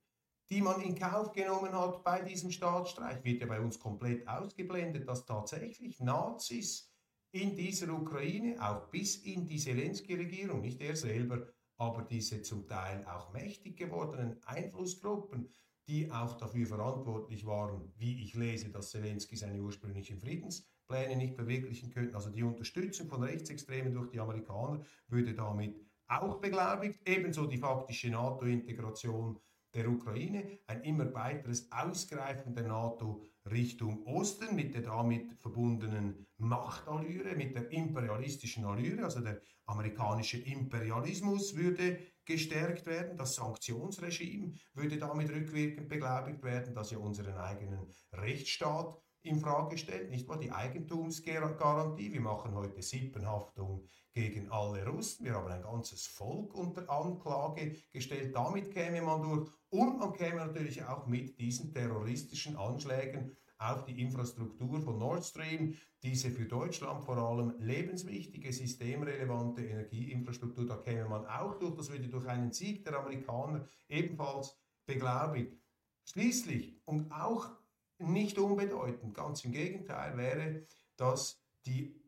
die 0.50 0.60
man 0.60 0.80
in 0.80 0.98
Kauf 0.98 1.32
genommen 1.32 1.72
hat 1.72 2.02
bei 2.02 2.22
diesem 2.22 2.50
Staatsstreich. 2.50 3.22
Wird 3.24 3.40
ja 3.40 3.46
bei 3.46 3.60
uns 3.60 3.78
komplett 3.78 4.26
ausgeblendet, 4.26 5.08
dass 5.08 5.24
tatsächlich 5.24 6.00
Nazis 6.00 6.93
in 7.35 7.57
dieser 7.57 7.93
Ukraine, 7.93 8.57
auch 8.61 8.88
bis 8.91 9.17
in 9.17 9.45
die 9.47 9.59
Zelensky-Regierung, 9.59 10.61
nicht 10.61 10.81
er 10.81 10.95
selber, 10.95 11.49
aber 11.76 12.03
diese 12.03 12.43
zum 12.43 12.69
Teil 12.69 13.05
auch 13.07 13.33
mächtig 13.33 13.76
gewordenen 13.76 14.41
Einflussgruppen, 14.45 15.49
die 15.88 16.11
auch 16.12 16.37
dafür 16.37 16.67
verantwortlich 16.67 17.45
waren, 17.45 17.93
wie 17.97 18.23
ich 18.23 18.35
lese, 18.35 18.71
dass 18.71 18.91
Zelensky 18.91 19.37
seine 19.37 19.61
ursprünglichen 19.61 20.21
Friedenspläne 20.21 21.17
nicht 21.17 21.35
verwirklichen 21.35 21.91
könnte. 21.91 22.14
Also 22.14 22.31
die 22.31 22.45
Unterstützung 22.45 23.09
von 23.09 23.25
Rechtsextremen 23.25 23.93
durch 23.93 24.11
die 24.11 24.21
Amerikaner 24.21 24.85
würde 25.09 25.35
damit 25.35 25.76
auch 26.07 26.41
beglaubigt, 26.41 27.00
ebenso 27.05 27.47
die 27.47 27.59
faktische 27.59 28.11
NATO-Integration 28.11 29.41
der 29.75 29.88
Ukraine, 29.88 30.61
ein 30.69 30.85
immer 30.85 31.12
weiteres 31.12 31.71
Ausgreifen 31.73 32.55
der 32.55 32.69
NATO 32.69 33.25
Richtung 33.50 34.06
Osten 34.06 34.56
mit 34.56 34.74
der 34.74 34.82
damit 34.82 35.34
verbundenen 35.34 36.26
Machtallüre, 36.38 37.36
mit 37.36 37.54
der 37.54 37.70
imperialistischen 37.70 38.64
Allüre, 38.64 39.04
also 39.04 39.20
der 39.20 39.40
amerikanische 39.66 40.38
Imperialismus 40.38 41.54
würde 41.54 41.98
gestärkt 42.24 42.86
werden, 42.86 43.18
das 43.18 43.34
Sanktionsregime 43.34 44.54
würde 44.72 44.98
damit 44.98 45.30
rückwirkend 45.30 45.88
beglaubigt 45.88 46.42
werden, 46.42 46.74
das 46.74 46.90
ja 46.90 46.98
unseren 46.98 47.36
eigenen 47.36 47.92
Rechtsstaat 48.12 48.98
in 49.24 49.40
Frage 49.40 49.78
stellt, 49.78 50.10
nicht 50.10 50.28
wahr? 50.28 50.38
Die 50.38 50.52
Eigentumsgarantie. 50.52 52.12
Wir 52.12 52.20
machen 52.20 52.54
heute 52.54 52.82
Sippenhaftung 52.82 53.88
gegen 54.12 54.50
alle 54.50 54.86
Russen. 54.86 55.24
Wir 55.24 55.34
haben 55.34 55.50
ein 55.50 55.62
ganzes 55.62 56.06
Volk 56.06 56.54
unter 56.54 56.88
Anklage 56.90 57.74
gestellt. 57.90 58.36
Damit 58.36 58.70
käme 58.70 59.00
man 59.00 59.22
durch. 59.22 59.50
Und 59.75 59.99
man 59.99 60.12
käme 60.12 60.37
natürlich 60.37 60.85
auch 60.85 61.09
mit 61.09 61.37
diesen 61.40 61.73
terroristischen 61.73 62.57
Anschlägen 62.57 63.37
auf 63.59 63.85
die 63.85 64.00
Infrastruktur 64.00 64.81
von 64.81 64.99
Nord 64.99 65.25
Stream, 65.25 65.75
diese 66.00 66.31
für 66.31 66.45
Deutschland 66.45 67.02
vor 67.02 67.16
allem 67.16 67.54
lebenswichtige, 67.59 68.52
systemrelevante 68.52 69.64
Energieinfrastruktur, 69.64 70.64
da 70.64 70.76
käme 70.76 71.09
man 71.09 71.26
auch 71.26 71.59
durch, 71.59 71.75
das 71.75 71.90
würde 71.90 72.07
durch 72.07 72.25
einen 72.28 72.52
Sieg 72.52 72.85
der 72.85 73.00
Amerikaner 73.00 73.66
ebenfalls 73.88 74.57
beglaubigt. 74.87 75.59
Schließlich 76.04 76.81
und 76.85 77.11
auch 77.11 77.50
nicht 77.99 78.38
unbedeutend, 78.38 79.12
ganz 79.12 79.45
im 79.45 79.50
Gegenteil, 79.50 80.16
wäre, 80.16 80.69
dass 80.97 81.43
die 81.66 82.00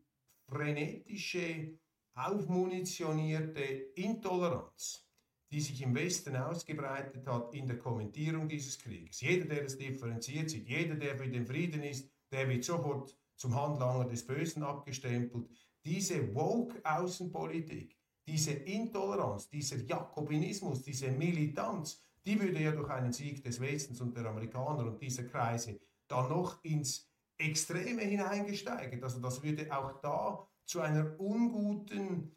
frenetische, 0.47 1.77
aufmunitionierte 2.13 3.61
Intoleranz, 3.95 5.06
die 5.51 5.61
sich 5.61 5.81
im 5.81 5.95
Westen 5.95 6.35
ausgebreitet 6.35 7.25
hat 7.25 7.53
in 7.53 7.67
der 7.67 7.77
Kommentierung 7.77 8.47
dieses 8.47 8.77
Krieges. 8.77 9.21
Jeder, 9.21 9.45
der 9.45 9.65
es 9.65 9.77
differenziert 9.77 10.49
sieht, 10.49 10.67
jeder, 10.67 10.95
der 10.95 11.17
für 11.17 11.27
den 11.27 11.45
Frieden 11.45 11.83
ist, 11.83 12.09
der 12.31 12.49
wird 12.49 12.63
sofort 12.63 13.17
zum 13.35 13.55
Handlanger 13.55 14.05
des 14.05 14.25
Bösen 14.25 14.63
abgestempelt. 14.63 15.49
Diese 15.85 16.33
Woke-Außenpolitik, 16.35 17.95
diese 18.27 18.51
Intoleranz, 18.51 19.49
dieser 19.49 19.77
Jakobinismus, 19.77 20.83
diese 20.83 21.11
Militanz, 21.11 22.01
die 22.25 22.39
würde 22.39 22.61
ja 22.61 22.71
durch 22.71 22.89
einen 22.89 23.13
Sieg 23.13 23.41
des 23.41 23.61
Westens 23.61 24.01
und 24.01 24.17
der 24.17 24.25
Amerikaner 24.25 24.85
und 24.85 25.01
dieser 25.01 25.23
Kreise 25.23 25.79
dann 26.09 26.27
noch 26.29 26.61
ins 26.63 27.09
Extreme 27.37 28.01
hineingesteigert. 28.01 29.01
Also 29.01 29.21
das 29.21 29.41
würde 29.41 29.71
auch 29.71 30.01
da 30.01 30.45
zu 30.65 30.81
einer 30.81 31.17
unguten 31.19 32.35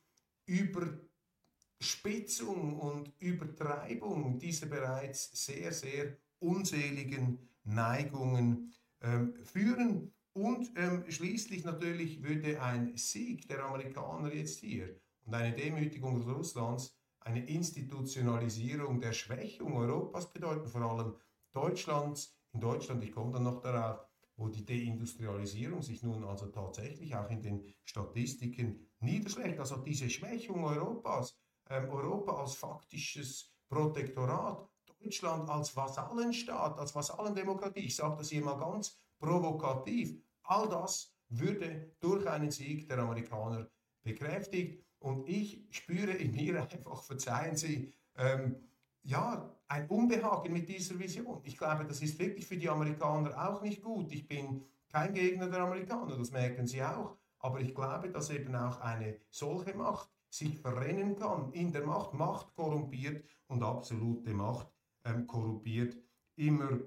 Überspitzung 1.80 2.78
und 2.78 3.10
Übertreibung 3.20 4.38
dieser 4.38 4.66
bereits 4.66 5.30
sehr, 5.46 5.72
sehr 5.72 6.18
unseligen 6.38 7.38
Neigungen 7.64 8.70
ähm, 9.00 9.34
führen. 9.42 10.12
Und 10.34 10.70
ähm, 10.76 11.04
schließlich 11.08 11.64
natürlich 11.64 12.22
würde 12.22 12.60
ein 12.60 12.96
Sieg 12.96 13.48
der 13.48 13.64
Amerikaner 13.64 14.32
jetzt 14.32 14.60
hier 14.60 14.94
und 15.24 15.34
eine 15.34 15.56
Demütigung 15.56 16.22
Russlands 16.22 16.96
eine 17.20 17.46
Institutionalisierung 17.46 19.00
der 19.00 19.12
Schwächung 19.12 19.76
Europas 19.76 20.32
bedeuten, 20.32 20.68
vor 20.68 20.82
allem 20.82 21.14
Deutschlands. 21.52 22.36
In 22.52 22.60
Deutschland, 22.60 23.02
ich 23.04 23.12
komme 23.12 23.32
dann 23.32 23.44
noch 23.44 23.60
darauf, 23.60 24.00
wo 24.36 24.48
die 24.48 24.64
Deindustrialisierung 24.64 25.82
sich 25.82 26.02
nun 26.02 26.24
also 26.24 26.46
tatsächlich 26.46 27.14
auch 27.14 27.28
in 27.30 27.42
den 27.42 27.74
Statistiken 27.84 28.86
niederschlägt. 29.00 29.58
Also 29.58 29.76
diese 29.78 30.08
Schwächung 30.08 30.64
Europas, 30.64 31.36
ähm, 31.70 31.88
Europa 31.88 32.32
als 32.32 32.54
faktisches 32.54 33.50
Protektorat, 33.68 34.68
Deutschland 35.00 35.48
als 35.48 35.74
Vasallenstaat, 35.74 36.78
als 36.78 36.94
Vasallendemokratie, 36.94 37.86
ich 37.86 37.96
sage 37.96 38.16
das 38.18 38.28
hier 38.28 38.44
mal 38.44 38.58
ganz 38.58 38.98
provokativ, 39.18 40.20
all 40.42 40.68
das 40.68 41.14
würde 41.28 41.94
durch 42.00 42.28
einen 42.28 42.50
Sieg 42.50 42.88
der 42.88 42.98
Amerikaner 42.98 43.70
bekräftigt. 44.02 44.84
Und 44.98 45.26
ich 45.28 45.64
spüre 45.70 46.12
in 46.12 46.32
mir 46.32 46.62
einfach, 46.62 47.02
verzeihen 47.02 47.56
Sie, 47.56 47.94
ähm, 48.16 48.56
ja, 49.02 49.56
ein 49.68 49.88
Unbehagen 49.88 50.52
mit 50.52 50.68
dieser 50.68 50.98
Vision. 50.98 51.40
Ich 51.44 51.56
glaube, 51.56 51.86
das 51.86 52.02
ist 52.02 52.18
wirklich 52.18 52.46
für 52.46 52.56
die 52.56 52.68
Amerikaner 52.68 53.48
auch 53.48 53.62
nicht 53.62 53.82
gut. 53.82 54.12
Ich 54.12 54.26
bin 54.26 54.62
kein 54.88 55.14
Gegner 55.14 55.48
der 55.48 55.60
Amerikaner, 55.60 56.18
das 56.18 56.32
merken 56.32 56.66
Sie 56.66 56.82
auch. 56.82 57.16
Aber 57.38 57.60
ich 57.60 57.74
glaube, 57.74 58.10
dass 58.10 58.28
eben 58.28 58.54
auch 58.54 58.80
eine 58.80 59.20
solche 59.30 59.74
Macht 59.74 60.10
sich 60.30 60.58
verrennen 60.58 61.16
kann 61.16 61.52
in 61.52 61.72
der 61.72 61.84
Macht. 61.84 62.14
Macht 62.14 62.54
korrumpiert 62.54 63.24
und 63.48 63.62
absolute 63.62 64.32
Macht 64.32 64.68
ähm, 65.04 65.26
korrumpiert 65.26 65.96
immer 66.36 66.80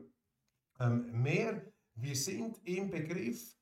ähm, 0.80 1.22
mehr. 1.22 1.72
Wir 1.96 2.16
sind 2.16 2.60
im 2.64 2.90
Begriff, 2.90 3.56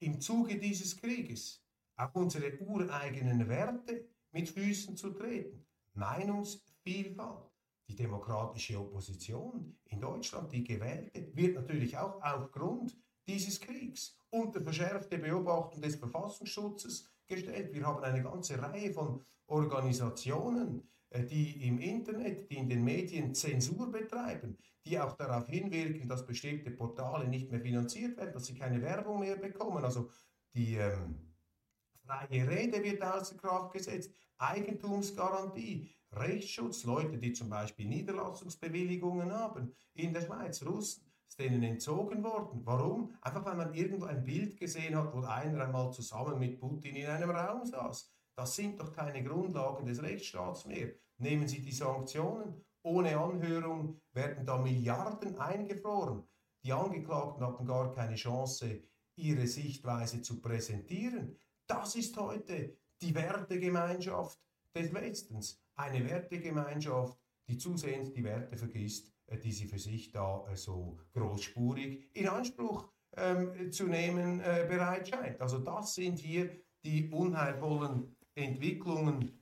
im 0.00 0.20
Zuge 0.20 0.58
dieses 0.58 0.96
Krieges 0.96 1.62
auch 1.96 2.12
unsere 2.14 2.58
ureigenen 2.60 3.48
Werte 3.48 4.08
mit 4.32 4.48
Füßen 4.48 4.96
zu 4.96 5.10
treten. 5.10 5.64
Meinungsvielfalt. 5.92 7.50
Die 7.86 7.94
demokratische 7.94 8.80
Opposition 8.80 9.78
in 9.84 10.00
Deutschland, 10.00 10.50
die 10.50 10.64
gewählte, 10.64 11.28
wird 11.36 11.54
natürlich 11.54 11.96
auch 11.96 12.20
aufgrund 12.22 12.96
dieses 13.26 13.60
Kriegs 13.60 14.18
unter 14.30 14.60
verschärfte 14.62 15.18
Beobachtung 15.18 15.82
des 15.82 15.96
Verfassungsschutzes 15.96 17.13
gestellt. 17.26 17.72
Wir 17.72 17.86
haben 17.86 18.02
eine 18.02 18.22
ganze 18.22 18.60
Reihe 18.60 18.92
von 18.92 19.24
Organisationen, 19.46 20.88
äh, 21.10 21.24
die 21.24 21.66
im 21.66 21.78
Internet, 21.78 22.50
die 22.50 22.56
in 22.56 22.68
den 22.68 22.84
Medien 22.84 23.34
Zensur 23.34 23.90
betreiben, 23.90 24.56
die 24.84 24.98
auch 24.98 25.12
darauf 25.14 25.46
hinwirken, 25.48 26.08
dass 26.08 26.26
bestimmte 26.26 26.70
Portale 26.70 27.28
nicht 27.28 27.50
mehr 27.50 27.60
finanziert 27.60 28.16
werden, 28.16 28.32
dass 28.32 28.46
sie 28.46 28.54
keine 28.54 28.80
Werbung 28.82 29.20
mehr 29.20 29.36
bekommen. 29.36 29.84
Also 29.84 30.10
die 30.54 30.74
ähm, 30.74 31.34
freie 32.04 32.48
Rede 32.48 32.82
wird 32.82 33.02
außer 33.02 33.36
Kraft 33.36 33.72
gesetzt, 33.72 34.12
Eigentumsgarantie, 34.38 35.88
Rechtsschutz, 36.12 36.84
Leute, 36.84 37.18
die 37.18 37.32
zum 37.32 37.48
Beispiel 37.48 37.86
Niederlassungsbewilligungen 37.86 39.32
haben 39.32 39.74
in 39.94 40.12
der 40.12 40.22
Schweiz, 40.22 40.64
Russen, 40.64 41.03
ist 41.34 41.40
denen 41.40 41.64
entzogen 41.64 42.22
worden. 42.22 42.60
Warum? 42.64 43.12
Einfach 43.20 43.44
weil 43.44 43.56
man 43.56 43.74
irgendwo 43.74 44.06
ein 44.06 44.22
Bild 44.22 44.56
gesehen 44.56 44.96
hat, 44.96 45.12
wo 45.12 45.22
einer 45.22 45.64
einmal 45.64 45.92
zusammen 45.92 46.38
mit 46.38 46.60
Putin 46.60 46.94
in 46.94 47.06
einem 47.06 47.30
Raum 47.30 47.66
saß. 47.66 48.08
Das 48.36 48.54
sind 48.54 48.80
doch 48.80 48.92
keine 48.92 49.22
Grundlagen 49.24 49.84
des 49.84 50.00
Rechtsstaats 50.00 50.64
mehr. 50.64 50.92
Nehmen 51.18 51.48
Sie 51.48 51.60
die 51.60 51.72
Sanktionen. 51.72 52.64
Ohne 52.84 53.18
Anhörung 53.18 54.00
werden 54.12 54.46
da 54.46 54.58
Milliarden 54.58 55.36
eingefroren. 55.36 56.22
Die 56.62 56.72
Angeklagten 56.72 57.44
hatten 57.44 57.66
gar 57.66 57.92
keine 57.92 58.14
Chance, 58.14 58.82
ihre 59.16 59.46
Sichtweise 59.46 60.22
zu 60.22 60.40
präsentieren. 60.40 61.36
Das 61.66 61.96
ist 61.96 62.16
heute 62.16 62.76
die 63.00 63.14
Wertegemeinschaft 63.14 64.38
des 64.74 64.92
Westens. 64.94 65.60
Eine 65.74 66.08
Wertegemeinschaft, 66.08 67.18
die 67.48 67.58
zusehends 67.58 68.12
die 68.12 68.22
Werte 68.22 68.56
vergisst, 68.56 69.13
die 69.42 69.52
sie 69.52 69.66
für 69.66 69.78
sich 69.78 70.10
da 70.10 70.46
äh, 70.50 70.56
so 70.56 70.98
großspurig 71.12 72.10
in 72.12 72.28
Anspruch 72.28 72.88
ähm, 73.16 73.70
zu 73.70 73.86
nehmen 73.86 74.40
äh, 74.40 74.66
bereit 74.68 75.08
scheint. 75.08 75.40
Also 75.40 75.58
das 75.58 75.94
sind 75.94 76.18
hier 76.18 76.50
die 76.84 77.08
unheilvollen 77.10 78.16
Entwicklungen, 78.34 79.38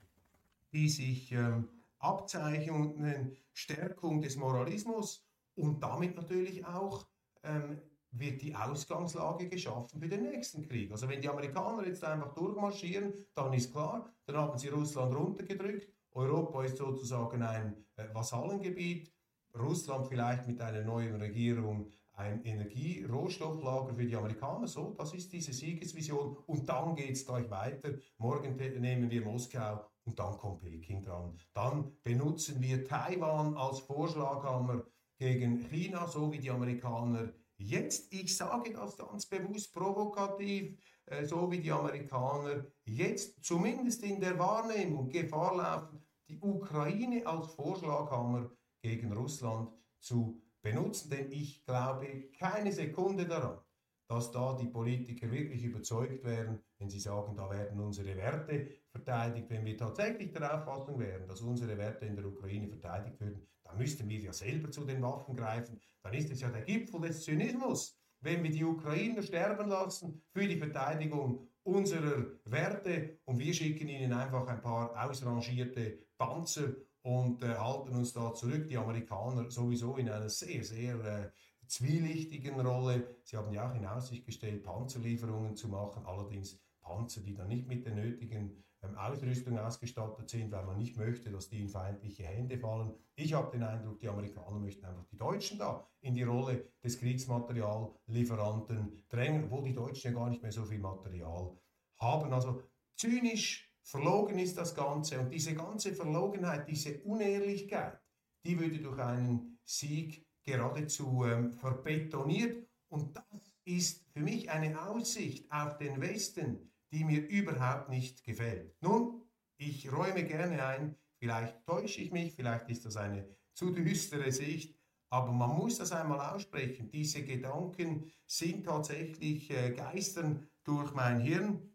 die 0.71 0.89
sich 0.89 1.31
ähm, 1.31 1.69
abzeichnen, 1.99 3.35
Stärkung 3.53 4.21
des 4.21 4.35
Moralismus 4.35 5.25
und 5.55 5.81
damit 5.81 6.15
natürlich 6.15 6.65
auch 6.65 7.05
ähm, 7.43 7.81
wird 8.11 8.41
die 8.41 8.55
Ausgangslage 8.55 9.49
geschaffen 9.49 9.99
für 9.99 10.07
den 10.07 10.23
nächsten 10.23 10.67
Krieg. 10.67 10.91
Also 10.91 11.09
wenn 11.09 11.21
die 11.21 11.29
Amerikaner 11.29 11.85
jetzt 11.87 12.03
einfach 12.03 12.33
durchmarschieren, 12.33 13.13
dann 13.33 13.53
ist 13.53 13.71
klar, 13.71 14.13
dann 14.25 14.37
haben 14.37 14.57
sie 14.57 14.69
Russland 14.69 15.15
runtergedrückt. 15.15 15.87
Europa 16.11 16.63
ist 16.63 16.77
sozusagen 16.77 17.41
ein 17.41 17.75
äh, 17.95 18.13
Vasallengebiet. 18.13 19.11
Russland 19.57 20.07
vielleicht 20.07 20.47
mit 20.47 20.59
einer 20.61 20.81
neuen 20.81 21.15
Regierung 21.15 21.91
ein 22.13 22.43
Energierohstofflager 22.43 23.93
für 23.95 24.05
die 24.05 24.15
Amerikaner. 24.15 24.67
So, 24.67 24.93
das 24.97 25.13
ist 25.13 25.33
diese 25.33 25.53
Siegesvision. 25.53 26.37
Und 26.45 26.69
dann 26.69 26.95
geht 26.95 27.11
es 27.11 27.25
gleich 27.25 27.49
weiter. 27.49 27.89
Morgen 28.17 28.55
nehmen 28.55 29.09
wir 29.09 29.21
Moskau 29.23 29.85
und 30.05 30.17
dann 30.19 30.37
kommt 30.37 30.61
Peking 30.61 31.03
dran. 31.03 31.37
Dann 31.53 31.91
benutzen 32.03 32.61
wir 32.61 32.85
Taiwan 32.85 33.55
als 33.57 33.79
Vorschlaghammer 33.79 34.83
gegen 35.17 35.57
China, 35.69 36.07
so 36.07 36.31
wie 36.31 36.39
die 36.39 36.51
Amerikaner 36.51 37.33
jetzt, 37.57 38.11
ich 38.13 38.35
sage 38.35 38.73
das 38.73 38.97
ganz 38.97 39.25
bewusst 39.25 39.73
provokativ, 39.73 40.77
äh, 41.05 41.25
so 41.25 41.49
wie 41.51 41.59
die 41.59 41.71
Amerikaner 41.71 42.65
jetzt 42.83 43.43
zumindest 43.43 44.03
in 44.03 44.19
der 44.19 44.37
Wahrnehmung 44.37 45.09
Gefahr 45.09 45.55
laufen, 45.55 46.03
die 46.27 46.39
Ukraine 46.39 47.25
als 47.25 47.47
Vorschlaghammer 47.53 48.49
gegen 48.83 49.11
Russland 49.13 49.69
zu 49.99 50.41
benutzen. 50.61 51.09
Denn 51.09 51.31
ich 51.31 51.65
glaube 51.65 52.29
keine 52.37 52.71
Sekunde 52.71 53.25
daran, 53.25 53.59
dass 54.07 54.31
da 54.31 54.55
die 54.55 54.67
Politiker 54.67 55.31
wirklich 55.31 55.63
überzeugt 55.63 56.23
wären, 56.23 56.59
wenn 56.77 56.89
sie 56.89 56.99
sagen, 56.99 57.35
da 57.35 57.49
werden 57.49 57.79
unsere 57.79 58.15
Werte 58.15 58.69
verteidigt. 58.91 59.49
Wenn 59.49 59.65
wir 59.65 59.77
tatsächlich 59.77 60.31
der 60.31 60.53
Auffassung 60.53 60.99
wären, 60.99 61.27
dass 61.27 61.41
unsere 61.41 61.77
Werte 61.77 62.05
in 62.05 62.15
der 62.15 62.25
Ukraine 62.25 62.67
verteidigt 62.67 63.19
würden, 63.19 63.47
dann 63.63 63.77
müssten 63.77 64.07
wir 64.07 64.19
ja 64.19 64.33
selber 64.33 64.69
zu 64.69 64.85
den 64.85 65.01
Waffen 65.01 65.35
greifen. 65.35 65.79
Dann 66.03 66.13
ist 66.13 66.31
es 66.31 66.41
ja 66.41 66.49
der 66.49 66.61
Gipfel 66.61 67.01
des 67.01 67.23
Zynismus, 67.23 67.97
wenn 68.19 68.43
wir 68.43 68.51
die 68.51 68.63
Ukrainer 68.63 69.21
sterben 69.21 69.69
lassen 69.69 70.21
für 70.31 70.47
die 70.47 70.57
Verteidigung 70.57 71.47
unserer 71.63 72.25
Werte 72.45 73.19
und 73.25 73.39
wir 73.39 73.53
schicken 73.53 73.87
ihnen 73.87 74.11
einfach 74.11 74.45
ein 74.47 74.61
paar 74.61 75.09
ausrangierte 75.09 75.99
Panzer 76.17 76.75
und 77.03 77.43
äh, 77.43 77.55
halten 77.55 77.95
uns 77.95 78.13
da 78.13 78.33
zurück. 78.33 78.67
Die 78.67 78.77
Amerikaner 78.77 79.51
sowieso 79.51 79.97
in 79.97 80.09
einer 80.09 80.29
sehr, 80.29 80.63
sehr 80.63 80.95
äh, 81.03 81.31
zwielichtigen 81.67 82.59
Rolle. 82.59 83.17
Sie 83.23 83.37
haben 83.37 83.53
ja 83.53 83.69
auch 83.69 83.75
in 83.75 83.85
Aussicht 83.85 84.25
gestellt, 84.25 84.63
Panzerlieferungen 84.63 85.55
zu 85.55 85.67
machen, 85.67 86.05
allerdings 86.05 86.59
Panzer, 86.81 87.21
die 87.21 87.33
dann 87.33 87.47
nicht 87.47 87.67
mit 87.67 87.85
der 87.85 87.95
nötigen 87.95 88.63
ähm, 88.83 88.97
Ausrüstung 88.97 89.57
ausgestattet 89.57 90.29
sind, 90.29 90.51
weil 90.51 90.65
man 90.65 90.77
nicht 90.77 90.97
möchte, 90.97 91.31
dass 91.31 91.49
die 91.49 91.61
in 91.61 91.69
feindliche 91.69 92.23
Hände 92.23 92.57
fallen. 92.57 92.93
Ich 93.15 93.33
habe 93.33 93.51
den 93.51 93.63
Eindruck, 93.63 93.99
die 93.99 94.09
Amerikaner 94.09 94.59
möchten 94.59 94.85
einfach 94.85 95.05
die 95.05 95.17
Deutschen 95.17 95.59
da 95.59 95.87
in 96.01 96.15
die 96.15 96.23
Rolle 96.23 96.67
des 96.83 96.99
Kriegsmateriallieferanten 96.99 99.05
drängen, 99.09 99.45
obwohl 99.45 99.63
die 99.63 99.73
Deutschen 99.73 100.11
ja 100.11 100.19
gar 100.19 100.29
nicht 100.29 100.41
mehr 100.41 100.51
so 100.51 100.65
viel 100.65 100.79
Material 100.79 101.55
haben. 101.97 102.33
Also 102.33 102.61
zynisch, 102.95 103.72
verlogen 103.83 104.39
ist 104.39 104.57
das 104.57 104.73
Ganze. 104.73 105.19
Und 105.19 105.29
diese 105.29 105.53
ganze 105.53 105.93
Verlogenheit, 105.93 106.67
diese 106.67 106.99
Unehrlichkeit, 107.03 107.99
die 108.45 108.59
würde 108.59 108.79
durch 108.79 108.99
einen 108.99 109.59
Sieg 109.65 110.25
geradezu 110.43 111.25
ähm, 111.25 111.51
verbetoniert. 111.51 112.67
Und 112.89 113.15
das 113.15 113.51
ist 113.65 114.05
für 114.11 114.19
mich 114.19 114.49
eine 114.49 114.81
Aussicht 114.81 115.51
auf 115.51 115.77
den 115.77 116.01
Westen, 116.01 116.71
die 116.91 117.03
mir 117.03 117.27
überhaupt 117.27 117.89
nicht 117.89 118.23
gefällt. 118.23 118.75
Nun, 118.81 119.21
ich 119.57 119.91
räume 119.91 120.23
gerne 120.25 120.65
ein, 120.65 120.95
vielleicht 121.17 121.65
täusche 121.65 122.01
ich 122.01 122.11
mich, 122.11 122.33
vielleicht 122.33 122.69
ist 122.69 122.85
das 122.85 122.97
eine 122.97 123.27
zu 123.53 123.71
düstere 123.71 124.31
Sicht, 124.31 124.77
aber 125.09 125.31
man 125.31 125.55
muss 125.55 125.77
das 125.77 125.91
einmal 125.91 126.33
aussprechen. 126.33 126.89
Diese 126.89 127.23
Gedanken 127.23 128.11
sind 128.25 128.65
tatsächlich 128.65 129.49
äh, 129.51 129.71
geistern 129.71 130.47
durch 130.63 130.93
mein 130.93 131.19
Hirn 131.19 131.72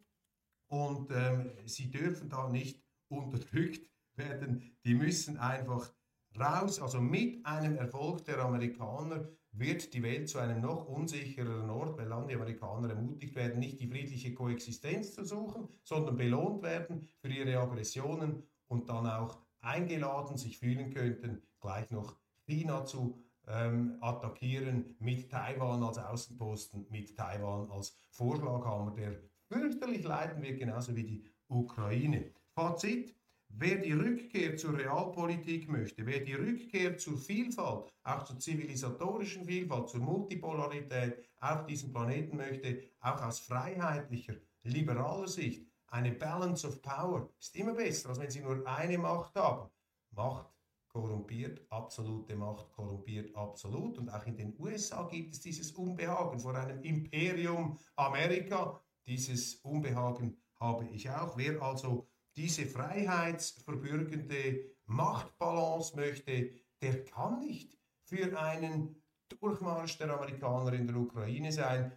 und 0.69 1.11
ähm, 1.11 1.51
sie 1.67 1.91
dürfen 1.91 2.29
da 2.29 2.49
nicht 2.49 2.83
unterdrückt 3.09 3.89
werden. 4.17 4.77
Die 4.85 4.95
müssen 4.95 5.39
einfach 5.39 5.93
raus. 6.39 6.81
Also 6.81 7.01
mit 7.01 7.45
einem 7.45 7.77
Erfolg 7.77 8.25
der 8.25 8.39
Amerikaner 8.39 9.29
wird 9.53 9.93
die 9.95 10.03
Welt 10.03 10.29
zu 10.29 10.39
einem 10.39 10.61
noch 10.61 10.87
unsichereren 10.87 11.71
Ort, 11.71 11.99
weil 11.99 12.09
dann 12.09 12.29
die 12.29 12.35
Amerikaner 12.35 12.91
ermutigt 12.91 13.35
werden, 13.35 13.59
nicht 13.59 13.81
die 13.81 13.89
friedliche 13.89 14.35
Koexistenz 14.35 15.15
zu 15.15 15.25
suchen, 15.25 15.69
sondern 15.83 16.17
belohnt 16.17 16.63
werden 16.63 17.09
für 17.21 17.29
ihre 17.29 17.59
Aggressionen 17.59 18.43
und 18.69 18.89
dann 18.89 19.07
auch 19.07 19.39
eingeladen 19.61 20.37
sich 20.37 20.59
fühlen 20.59 20.93
könnten, 20.93 21.43
gleich 21.61 21.91
noch 21.91 22.17
China 22.47 22.85
zu 22.85 23.19
ähm, 23.49 23.97
attackieren 24.01 24.97
mit 25.01 25.31
Taiwan 25.31 25.83
als 25.83 25.99
Außenposten, 25.99 26.87
mit 26.91 27.17
Taiwan 27.17 27.71
als 27.71 27.97
Vorschlaghammer, 28.11 28.93
der 28.93 29.17
fürchterlich 29.49 30.05
leiden 30.05 30.43
wird, 30.43 30.59
genauso 30.59 30.95
wie 30.95 31.05
die 31.05 31.25
Ukraine. 31.49 32.33
Fazit, 32.55 33.15
Wer 33.51 33.79
die 33.79 33.93
Rückkehr 33.93 34.57
zur 34.59 34.77
Realpolitik 34.79 35.69
möchte, 35.71 36.05
wer 36.05 36.21
die 36.21 36.35
Rückkehr 36.35 36.99
zur 36.99 37.17
Vielfalt, 37.17 37.91
auch 38.03 38.23
zur 38.25 38.39
zivilisatorischen 38.39 39.47
Vielfalt, 39.47 39.89
zur 39.89 40.01
Multipolarität 40.01 41.25
auf 41.41 41.65
diesem 41.65 41.91
Planeten 41.91 42.37
möchte, 42.37 42.83
auch 43.01 43.23
aus 43.23 43.41
freiheitlicher, 43.41 44.35
liberaler 44.65 45.29
Sicht, 45.29 45.67
eine 45.89 46.13
Balance 46.13 46.69
of 46.69 46.83
Power 46.83 47.31
ist 47.41 47.57
immer 47.57 47.73
besser, 47.73 48.11
als 48.11 48.21
wenn 48.21 48.31
sie 48.31 48.41
nur 48.41 48.67
eine 48.67 48.99
Macht 48.99 49.35
haben. 49.35 49.71
Macht 50.11 50.53
korrumpiert, 50.89 51.67
absolute 51.71 52.37
Macht 52.37 52.71
korrumpiert 52.73 53.35
absolut. 53.35 53.97
Und 53.99 54.11
auch 54.11 54.27
in 54.27 54.37
den 54.37 54.55
USA 54.59 55.05
gibt 55.05 55.35
es 55.35 55.41
dieses 55.41 55.73
Unbehagen 55.73 56.39
vor 56.39 56.55
einem 56.55 56.83
Imperium 56.83 57.79
Amerika. 57.97 58.81
Dieses 59.09 59.55
Unbehagen 59.57 60.37
habe 60.61 60.87
ich 60.93 61.09
auch. 61.09 61.39
Wer 61.39 61.63
also 61.63 62.11
diese 62.37 62.67
freiheitsverbürgende 62.67 64.77
Machtbalance 64.85 65.97
möchte, 65.97 66.51
der 66.83 67.07
kann 67.07 67.41
nicht 67.41 67.79
für 68.05 68.39
einen 68.39 69.03
Durchmarsch 69.41 69.97
der 69.97 70.11
Amerikaner 70.11 70.75
in 70.75 70.87
der 70.87 70.97
Ukraine 70.97 71.51
sein. 71.53 71.93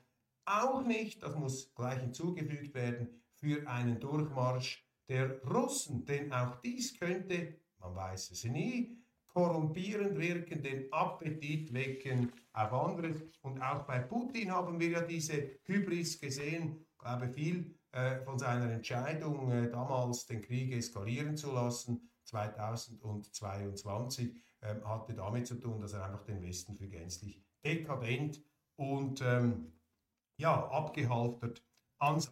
Auch 0.45 0.84
nicht, 0.84 1.21
das 1.21 1.36
muss 1.36 1.76
gleich 1.76 2.00
hinzugefügt 2.00 2.74
werden, 2.74 3.21
für 3.34 3.67
einen 3.67 4.00
Durchmarsch 4.00 4.88
der 5.10 5.43
Russen. 5.43 6.06
Denn 6.06 6.32
auch 6.32 6.62
dies 6.62 6.97
könnte, 6.97 7.60
man 7.78 7.93
weiß 7.93 8.32
es 8.32 8.45
nie, 8.45 8.97
korrumpierend 9.28 10.17
wirken, 10.17 10.63
den 10.63 10.91
Appetit 10.93 11.74
wecken 11.74 12.32
auf 12.54 12.71
anderes. 12.71 13.21
Und 13.41 13.62
auch 13.62 13.86
bei 13.86 14.00
Putin 14.00 14.52
haben 14.52 14.80
wir 14.80 14.89
ja 14.89 15.02
diese 15.02 15.60
Hybris 15.63 16.19
gesehen. 16.19 16.86
Glaube, 17.02 17.30
viel 17.30 17.76
äh, 17.92 18.22
von 18.22 18.38
seiner 18.38 18.72
Entscheidung, 18.72 19.52
äh, 19.52 19.70
damals 19.70 20.28
den 20.28 20.42
Krieg 20.42 20.72
eskalieren 20.72 21.36
zu 21.36 21.52
lassen, 21.52 22.10
2022, 22.26 24.36
ähm, 24.62 24.88
hatte 24.88 25.14
damit 25.14 25.48
zu 25.48 25.56
tun, 25.56 25.82
dass 25.82 25.94
er 25.94 26.06
einfach 26.06 26.24
den 26.24 26.42
Westen 26.44 26.76
für 26.76 26.88
gänzlich 26.88 27.44
dekadent 27.66 28.42
und 28.76 29.22
ähm, 29.22 29.74
ja, 30.40 30.68
abgehalftert 30.70 31.64
ansah. 32.00 32.32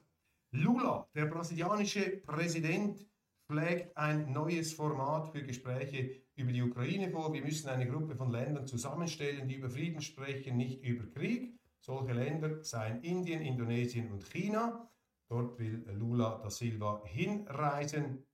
Lula, 0.51 1.07
der 1.13 1.25
brasilianische 1.25 2.21
Präsident, 2.25 3.05
schlägt 3.51 3.97
ein 3.97 4.31
neues 4.31 4.73
Format 4.73 5.31
für 5.31 5.43
Gespräche 5.43 6.21
über 6.35 6.51
die 6.51 6.61
Ukraine 6.61 7.09
vor. 7.09 7.33
Wir 7.33 7.43
müssen 7.43 7.69
eine 7.69 7.89
Gruppe 7.89 8.15
von 8.15 8.31
Ländern 8.31 8.67
zusammenstellen, 8.67 9.47
die 9.47 9.55
über 9.55 9.69
Frieden 9.69 10.01
sprechen, 10.01 10.57
nicht 10.57 10.83
über 10.83 11.09
Krieg. 11.09 11.58
Solche 11.79 12.13
Länder 12.13 12.63
seien 12.63 13.01
Indien, 13.01 13.41
Indonesien 13.41 14.11
und 14.11 14.23
China. 14.23 14.89
Dort 15.27 15.57
will 15.59 15.85
Lula 15.91 16.39
da 16.41 16.49
Silva 16.49 17.01
hinreisen 17.05 18.25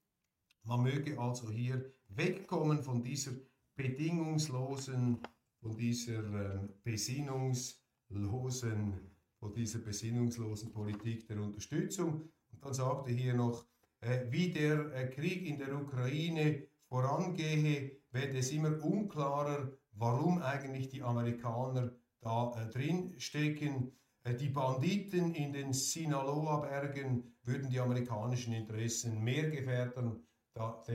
Man 0.63 0.83
möge 0.83 1.19
also 1.19 1.51
hier 1.51 1.91
wegkommen 2.07 2.81
von 2.83 3.03
dieser 3.03 3.33
bedingungslosen, 3.75 5.19
von 5.61 5.75
dieser 5.75 6.23
ähm, 6.23 6.69
besinnungslosen, 6.83 9.11
von 9.39 9.53
dieser 9.53 9.79
besinnungslosen 9.79 10.71
Politik 10.71 11.27
der 11.27 11.41
Unterstützung. 11.41 12.29
Und 12.51 12.63
dann 12.63 12.73
sagte 12.73 13.11
hier 13.11 13.33
noch, 13.33 13.65
äh, 13.99 14.21
wie 14.29 14.53
der 14.53 14.93
äh, 14.93 15.09
Krieg 15.09 15.45
in 15.45 15.57
der 15.57 15.75
Ukraine 15.75 16.65
vorangehe, 16.87 17.97
werde 18.11 18.37
es 18.37 18.51
immer 18.51 18.81
unklarer, 18.81 19.73
warum 19.95 20.41
eigentlich 20.41 20.89
die 20.89 21.01
Amerikaner 21.01 21.91
da 22.21 22.53
äh, 22.55 22.69
drin 22.69 23.15
stecken. 23.19 23.91
Äh, 24.23 24.35
die 24.35 24.49
Banditen 24.49 25.33
in 25.33 25.53
den 25.53 25.73
Sinaloa-Bergen 25.73 27.35
würden 27.43 27.69
die 27.69 27.79
amerikanischen 27.79 28.53
Interessen 28.53 29.23
mehr 29.23 29.49
gefährden 29.49 30.27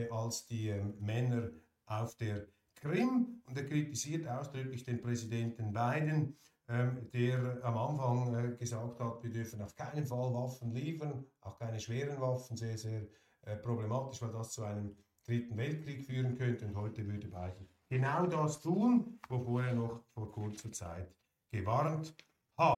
als 0.09 0.45
die 0.47 0.69
äh, 0.69 0.83
Männer 0.99 1.51
auf 1.85 2.15
der 2.17 2.47
Krim. 2.75 3.41
Und 3.45 3.57
er 3.57 3.65
kritisiert 3.65 4.27
ausdrücklich 4.27 4.83
den 4.83 5.01
Präsidenten 5.01 5.71
Biden, 5.71 6.37
ähm, 6.67 7.09
der 7.11 7.63
am 7.63 7.77
Anfang 7.77 8.35
äh, 8.35 8.55
gesagt 8.57 8.99
hat, 8.99 9.23
wir 9.23 9.31
dürfen 9.31 9.61
auf 9.61 9.75
keinen 9.75 10.05
Fall 10.05 10.33
Waffen 10.33 10.71
liefern, 10.73 11.25
auch 11.41 11.57
keine 11.59 11.79
schweren 11.79 12.19
Waffen, 12.19 12.57
sehr, 12.57 12.77
sehr 12.77 13.07
äh, 13.43 13.55
problematisch, 13.57 14.21
weil 14.21 14.31
das 14.31 14.51
zu 14.51 14.63
einem 14.63 14.95
dritten 15.25 15.57
Weltkrieg 15.57 16.05
führen 16.05 16.35
könnte. 16.35 16.65
Und 16.65 16.75
heute 16.75 17.05
würde 17.05 17.27
Biden 17.27 17.70
genau 17.91 18.25
das 18.25 18.61
tun, 18.61 19.19
wovor 19.29 19.63
er 19.63 19.73
noch 19.75 19.99
vor 20.15 20.31
kurzer 20.31 20.71
Zeit 20.71 21.13
gewarnt 21.51 22.13
hat. 22.57 22.75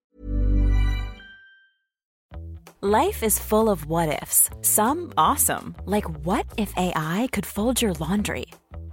Life 2.82 3.24
is 3.24 3.40
full 3.40 3.70
of 3.70 3.86
what 3.86 4.22
ifs. 4.22 4.50
Some 4.62 5.14
awesome, 5.18 5.76
like 5.86 6.10
what 6.26 6.46
if 6.58 6.74
AI 6.76 7.30
could 7.32 7.46
fold 7.46 7.82
your 7.82 7.94
laundry? 7.94 8.48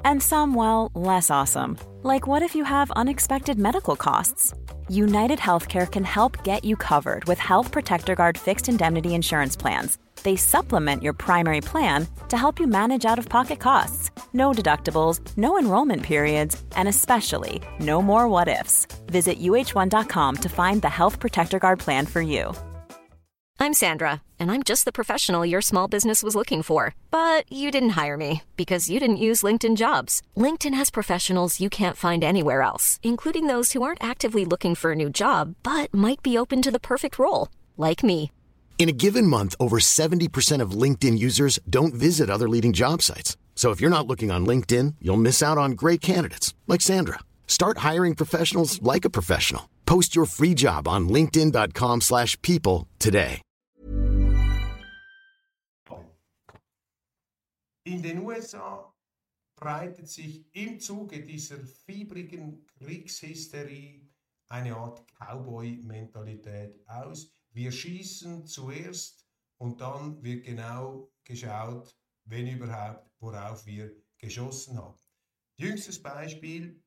And 0.04 0.22
some, 0.22 0.54
well, 0.54 0.90
less 0.94 1.30
awesome, 1.30 1.76
like 2.02 2.26
what 2.26 2.42
if 2.42 2.54
you 2.54 2.64
have 2.64 2.90
unexpected 2.92 3.58
medical 3.58 3.96
costs? 3.96 4.54
United 4.88 5.38
Healthcare 5.38 5.90
can 5.90 6.04
help 6.04 6.44
get 6.44 6.64
you 6.64 6.76
covered 6.76 7.24
with 7.24 7.38
Health 7.38 7.72
Protector 7.72 8.14
Guard 8.14 8.36
fixed 8.38 8.68
indemnity 8.68 9.14
insurance 9.14 9.56
plans 9.56 9.98
they 10.22 10.36
supplement 10.36 11.02
your 11.02 11.12
primary 11.12 11.60
plan 11.60 12.06
to 12.28 12.36
help 12.36 12.60
you 12.60 12.66
manage 12.66 13.04
out 13.04 13.18
of 13.18 13.28
pocket 13.28 13.58
costs. 13.58 14.10
No 14.32 14.52
deductibles, 14.52 15.20
no 15.36 15.58
enrollment 15.58 16.02
periods, 16.02 16.62
and 16.76 16.88
especially 16.88 17.60
no 17.78 18.00
more 18.02 18.28
what 18.28 18.48
ifs. 18.48 18.86
Visit 19.06 19.40
uh1.com 19.40 20.36
to 20.36 20.48
find 20.48 20.82
the 20.82 20.88
Health 20.88 21.18
Protector 21.18 21.58
Guard 21.58 21.78
plan 21.78 22.06
for 22.06 22.22
you. 22.22 22.54
I'm 23.62 23.74
Sandra, 23.74 24.22
and 24.38 24.50
I'm 24.50 24.62
just 24.62 24.86
the 24.86 24.92
professional 24.92 25.44
your 25.44 25.60
small 25.60 25.86
business 25.86 26.22
was 26.22 26.34
looking 26.34 26.62
for. 26.62 26.94
But 27.10 27.44
you 27.52 27.70
didn't 27.70 27.90
hire 27.90 28.16
me 28.16 28.42
because 28.56 28.88
you 28.88 28.98
didn't 28.98 29.26
use 29.28 29.42
LinkedIn 29.42 29.76
jobs. 29.76 30.22
LinkedIn 30.34 30.72
has 30.74 30.90
professionals 30.90 31.60
you 31.60 31.68
can't 31.68 31.96
find 31.96 32.24
anywhere 32.24 32.62
else, 32.62 32.98
including 33.02 33.48
those 33.48 33.72
who 33.72 33.82
aren't 33.82 34.02
actively 34.02 34.46
looking 34.46 34.74
for 34.74 34.92
a 34.92 34.96
new 35.02 35.10
job 35.10 35.56
but 35.62 35.92
might 35.92 36.22
be 36.22 36.38
open 36.38 36.62
to 36.62 36.70
the 36.70 36.80
perfect 36.80 37.18
role, 37.18 37.48
like 37.76 38.02
me. 38.02 38.32
In 38.78 38.88
a 38.88 38.92
given 38.96 39.26
month, 39.26 39.54
over 39.60 39.78
70% 39.78 40.62
of 40.62 40.70
LinkedIn 40.70 41.18
users 41.18 41.58
don't 41.68 41.92
visit 41.92 42.30
other 42.30 42.48
leading 42.48 42.72
job 42.72 43.02
sites. 43.02 43.36
So 43.54 43.72
if 43.72 43.80
you're 43.80 43.90
not 43.96 44.06
looking 44.06 44.30
on 44.30 44.46
LinkedIn, 44.46 44.94
you'll 45.02 45.18
miss 45.18 45.42
out 45.42 45.58
on 45.58 45.72
great 45.72 46.00
candidates 46.00 46.54
like 46.66 46.80
Sandra. 46.80 47.18
Start 47.46 47.78
hiring 47.78 48.14
professionals 48.14 48.80
like 48.80 49.04
a 49.04 49.10
professional. 49.10 49.68
Post 49.84 50.16
your 50.16 50.24
free 50.24 50.54
job 50.54 50.88
on 50.88 51.10
linkedin.com/people 51.10 52.88
today. 52.98 53.42
In 57.84 58.02
den 58.02 58.18
USA 58.24 58.94
breitet 59.56 60.08
sich 60.08 60.44
im 60.52 60.78
Zuge 60.78 61.24
dieser 61.24 61.58
fiebrigen 61.58 62.64
Kriegshysterie 62.78 64.08
eine 64.48 64.76
Art 64.76 65.04
Cowboy-Mentalität 65.18 66.80
aus. 66.86 67.30
Wir 67.52 67.72
schießen 67.72 68.46
zuerst 68.46 69.26
und 69.58 69.80
dann 69.80 70.22
wird 70.22 70.44
genau 70.44 71.10
geschaut, 71.24 71.96
wenn 72.30 72.46
überhaupt, 72.46 73.10
worauf 73.18 73.66
wir 73.66 73.92
geschossen 74.18 74.78
haben. 74.78 74.98
Jüngstes 75.56 76.00
Beispiel, 76.00 76.82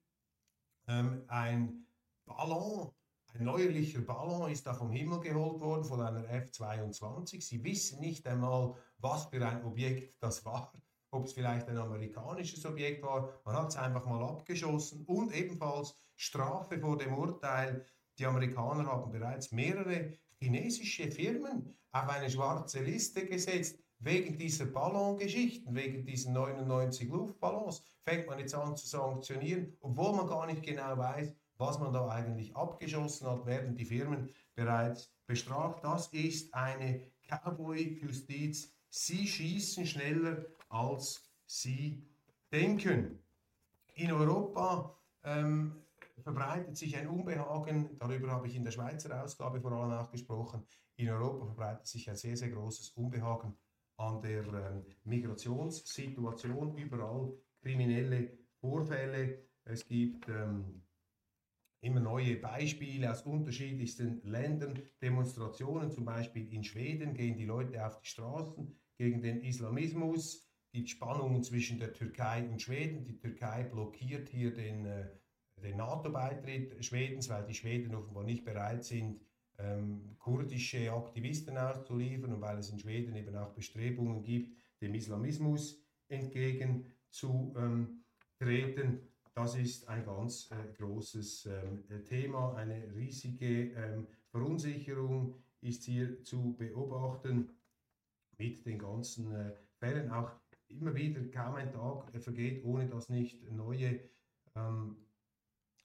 ähm, 0.88 1.24
ein 1.28 1.86
Ballon, 2.26 2.92
ein 3.34 3.46
neuerlicher 3.46 4.02
Ballon 4.02 4.52
ist 4.52 4.66
da 4.66 4.74
vom 4.74 4.92
Himmel 4.92 5.20
geholt 5.20 5.60
worden 5.60 5.84
von 5.84 6.02
einer 6.02 6.28
F-22. 6.30 7.42
Sie 7.42 7.64
wissen 7.64 8.00
nicht 8.00 8.26
einmal, 8.28 8.76
was 8.98 9.26
für 9.26 9.46
ein 9.46 9.66
Objekt 9.66 10.22
das 10.22 10.46
war, 10.46 10.72
ob 11.12 11.26
es 11.26 11.34
vielleicht 11.34 11.68
ein 11.68 11.78
amerikanisches 11.78 12.66
Objekt 12.66 13.04
war. 13.04 13.30
Man 13.44 13.56
hat 13.56 13.70
es 13.70 13.76
einfach 13.76 14.06
mal 14.06 14.24
abgeschossen 14.24 15.04
und 15.06 15.34
ebenfalls 15.34 15.96
Strafe 16.16 16.80
vor 16.80 16.98
dem 16.98 17.14
Urteil. 17.14 17.86
Die 18.18 18.26
Amerikaner 18.26 18.86
haben 18.86 19.12
bereits 19.12 19.52
mehrere 19.52 20.14
chinesische 20.40 21.12
Firmen 21.12 21.76
auf 21.92 22.10
eine 22.10 22.30
schwarze 22.30 22.82
Liste 22.84 23.26
gesetzt. 23.26 23.83
Wegen 24.06 24.38
dieser 24.38 24.66
Ballongeschichten, 24.66 25.74
wegen 25.74 26.04
diesen 26.04 26.34
99 26.34 27.08
Luftballons, 27.08 27.82
fängt 28.04 28.28
man 28.28 28.38
jetzt 28.38 28.54
an 28.54 28.76
zu 28.76 28.86
sanktionieren, 28.86 29.78
obwohl 29.80 30.14
man 30.14 30.28
gar 30.28 30.46
nicht 30.46 30.62
genau 30.62 30.98
weiß, 30.98 31.34
was 31.58 31.80
man 31.80 31.94
da 31.94 32.10
eigentlich 32.10 32.54
abgeschossen 32.54 33.28
hat, 33.28 33.46
werden 33.46 33.76
die 33.76 33.86
Firmen 33.86 34.30
bereits 34.56 35.10
bestraft. 35.26 35.86
Das 35.86 36.08
ist 36.08 36.54
eine 36.54 37.14
Cowboy-Justiz. 37.30 38.74
Sie 38.90 39.26
schießen 39.26 39.86
schneller, 39.86 40.48
als 40.68 41.32
sie 41.46 42.06
denken. 42.52 43.24
In 43.94 44.12
Europa 44.12 45.00
ähm, 45.24 45.82
verbreitet 46.22 46.76
sich 46.76 46.98
ein 46.98 47.08
Unbehagen, 47.08 47.98
darüber 48.00 48.32
habe 48.32 48.48
ich 48.48 48.56
in 48.58 48.64
der 48.64 48.72
Schweizer 48.72 49.24
Ausgabe 49.24 49.62
vor 49.62 49.72
allem 49.72 49.94
auch 49.94 50.12
gesprochen, 50.12 50.68
in 50.98 51.10
Europa 51.10 51.46
verbreitet 51.46 51.88
sich 51.88 52.10
ein 52.10 52.18
sehr, 52.18 52.36
sehr 52.36 52.50
großes 52.50 52.90
Unbehagen 52.90 53.58
an 53.98 54.22
der 54.22 54.44
ähm, 54.46 54.86
Migrationssituation, 55.04 56.78
überall 56.78 57.34
kriminelle 57.62 58.38
Vorfälle. 58.60 59.46
Es 59.66 59.86
gibt 59.88 60.28
ähm, 60.30 60.84
immer 61.82 62.00
neue 62.00 62.38
Beispiele 62.38 63.12
aus 63.12 63.24
unterschiedlichsten 63.24 64.22
Ländern, 64.24 64.82
Demonstrationen, 65.02 65.92
zum 65.92 66.06
Beispiel 66.06 66.52
in 66.54 66.64
Schweden 66.64 67.14
gehen 67.14 67.38
die 67.38 67.46
Leute 67.46 67.86
auf 67.86 68.00
die 68.00 68.08
Straßen 68.08 68.80
gegen 68.98 69.22
den 69.22 69.42
Islamismus, 69.42 70.50
die 70.74 70.88
Spannungen 70.88 71.44
zwischen 71.44 71.80
der 71.80 71.94
Türkei 71.94 72.48
und 72.48 72.62
Schweden. 72.62 73.06
Die 73.06 73.18
Türkei 73.18 73.64
blockiert 73.64 74.30
hier 74.30 74.54
den 74.54 74.86
äh, 74.86 75.10
den 75.64 75.78
NATO-Beitritt 75.78 76.84
Schwedens, 76.84 77.30
weil 77.30 77.46
die 77.46 77.54
Schweden 77.54 77.96
offenbar 77.96 78.24
nicht 78.24 78.44
bereit 78.44 78.84
sind, 78.84 79.22
ähm, 79.60 80.16
kurdische 80.18 80.92
Aktivisten 80.92 81.58
auszuliefern 81.58 82.34
und 82.34 82.42
weil 82.42 82.58
es 82.58 82.70
in 82.70 82.80
Schweden 82.80 83.16
eben 83.16 83.36
auch 83.36 83.54
Bestrebungen 83.54 84.24
gibt, 84.24 84.58
dem 84.82 84.94
Islamismus 84.96 85.82
entgegenzutreten. 86.08 88.04
Ähm, 88.40 89.00
das 89.36 89.56
ist 89.56 89.88
ein 89.88 90.06
ganz 90.06 90.52
äh, 90.52 90.74
großes 90.78 91.48
ähm, 91.48 91.84
Thema. 92.06 92.54
Eine 92.56 92.94
riesige 92.94 93.72
ähm, 93.72 94.08
Verunsicherung 94.30 95.36
ist 95.62 95.84
hier 95.86 96.24
zu 96.24 96.56
beobachten 96.56 97.50
mit 98.38 98.66
den 98.66 98.78
ganzen 98.78 99.32
äh, 99.34 99.54
Fällen. 99.80 100.12
Auch 100.12 100.32
immer 100.68 100.94
wieder 100.94 101.24
kaum 101.32 101.56
ein 101.56 101.72
Tag 101.72 102.12
vergeht, 102.22 102.64
ohne 102.64 102.88
dass 102.88 103.10
nicht 103.10 103.50
neue 103.52 104.02
ähm, 104.56 104.98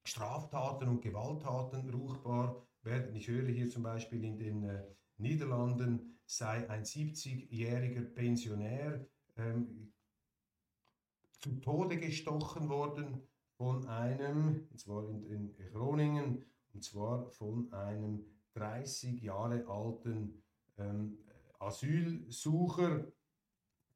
Straftaten 0.04 0.88
und 0.88 1.02
Gewalttaten 1.02 1.88
ruchbar 1.90 2.67
werden. 2.82 3.14
Ich 3.14 3.28
höre 3.28 3.48
hier 3.48 3.68
zum 3.68 3.82
Beispiel 3.82 4.24
in 4.24 4.36
den 4.38 4.64
äh, 4.64 4.84
Niederlanden 5.18 6.18
sei 6.26 6.68
ein 6.68 6.84
70-jähriger 6.84 8.04
Pensionär 8.04 9.06
ähm, 9.36 9.92
zu 11.40 11.60
Tode 11.60 11.98
gestochen 11.98 12.68
worden 12.68 13.22
von 13.56 13.86
einem, 13.86 14.66
und 14.70 14.78
zwar 14.78 15.08
in, 15.08 15.24
in 15.24 15.56
Groningen, 15.72 16.44
und 16.74 16.84
zwar 16.84 17.30
von 17.30 17.72
einem 17.72 18.24
30 18.54 19.22
Jahre 19.22 19.66
alten 19.66 20.42
ähm, 20.76 21.18
Asylsucher, 21.58 23.10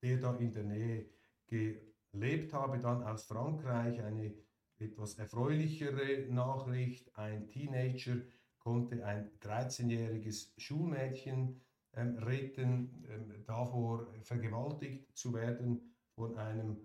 der 0.03 0.19
da 0.19 0.37
in 0.37 0.53
der 0.53 0.65
Nähe 0.65 1.07
gelebt 1.47 2.53
habe, 2.53 2.79
dann 2.79 3.03
aus 3.03 3.25
Frankreich 3.25 4.03
eine 4.03 4.35
etwas 4.79 5.15
erfreulichere 5.19 6.27
Nachricht. 6.29 7.17
Ein 7.17 7.49
Teenager 7.49 8.17
konnte 8.65 9.05
ein 9.05 9.31
13-jähriges 9.41 10.53
Schulmädchen 10.57 11.61
ähm, 11.95 12.17
retten, 12.19 13.05
ähm, 13.09 13.45
davor 13.47 14.07
vergewaltigt 14.23 15.07
zu 15.17 15.35
werden 15.35 15.95
von 16.15 16.37
einem 16.37 16.79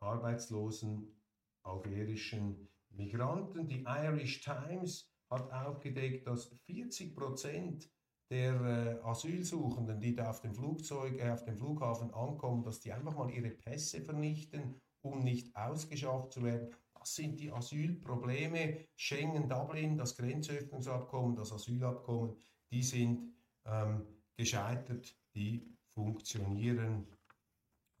arbeitslosen 0.00 1.20
algerischen 1.62 2.68
Migranten. 2.90 3.68
Die 3.68 3.84
Irish 3.86 4.40
Times 4.40 5.12
hat 5.30 5.52
aufgedeckt, 5.52 6.26
dass 6.26 6.50
40 6.66 7.14
Prozent 7.14 7.90
der 8.30 8.54
äh, 8.60 9.04
Asylsuchenden, 9.04 10.00
die 10.00 10.14
da 10.14 10.30
auf 10.30 10.40
dem 10.40 10.54
Flugzeug, 10.54 11.18
äh, 11.18 11.30
auf 11.30 11.44
dem 11.44 11.56
Flughafen 11.56 12.12
ankommen, 12.14 12.62
dass 12.62 12.80
die 12.80 12.92
einfach 12.92 13.16
mal 13.16 13.30
ihre 13.30 13.50
Pässe 13.50 14.00
vernichten, 14.00 14.80
um 15.02 15.20
nicht 15.20 15.54
ausgeschafft 15.56 16.32
zu 16.32 16.42
werden. 16.42 16.74
Das 17.00 17.14
sind 17.14 17.40
die 17.40 17.50
Asylprobleme. 17.50 18.86
Schengen, 18.94 19.48
Dublin, 19.48 19.96
das 19.96 20.14
Grenzöffnungsabkommen, 20.16 21.34
das 21.34 21.50
Asylabkommen, 21.50 22.36
die 22.70 22.82
sind 22.82 23.32
ähm, 23.64 24.02
gescheitert, 24.36 25.16
die 25.34 25.66
funktionieren 25.94 27.06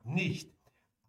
nicht. 0.04 0.54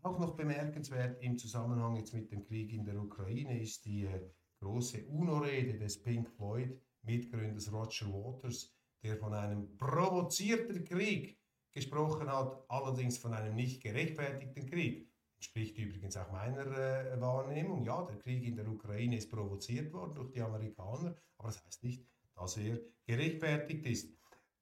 Auch 0.04 0.18
noch 0.20 0.36
bemerkenswert 0.36 1.22
im 1.22 1.38
Zusammenhang 1.38 1.98
jetzt 1.98 2.14
mit 2.14 2.32
dem 2.32 2.44
Krieg 2.44 2.72
in 2.72 2.86
der 2.86 2.96
Ukraine 2.96 3.60
ist 3.60 3.84
die 3.86 4.06
äh, 4.06 4.22
große 4.62 5.06
UNO-Rede 5.08 5.78
des 5.78 6.02
Pink 6.02 6.30
Floyd-Mitgründers 6.30 7.72
Roger 7.74 8.08
Waters, 8.08 8.74
der 9.04 9.18
von 9.18 9.34
einem 9.34 9.78
provozierten 9.78 10.86
Krieg 10.86 11.38
gesprochen 11.74 12.32
hat, 12.32 12.64
allerdings 12.70 13.18
von 13.18 13.34
einem 13.34 13.56
nicht 13.56 13.84
gerechtfertigten 13.84 14.66
Krieg. 14.66 15.11
Entspricht 15.42 15.76
übrigens 15.80 16.16
auch 16.18 16.32
meiner 16.32 16.68
äh, 16.68 17.20
Wahrnehmung. 17.20 17.84
Ja, 17.84 18.04
der 18.04 18.20
Krieg 18.20 18.44
in 18.44 18.56
der 18.56 18.68
Ukraine 18.68 19.18
ist 19.18 19.32
provoziert 19.32 19.92
worden 19.92 20.14
durch 20.14 20.30
die 20.30 20.42
Amerikaner, 20.44 21.16
aber 21.40 21.48
das 21.48 21.66
heißt 21.66 21.84
nicht, 21.84 22.06
dass 22.36 22.58
er 22.58 22.78
gerechtfertigt 23.08 23.84
ist. 23.88 24.14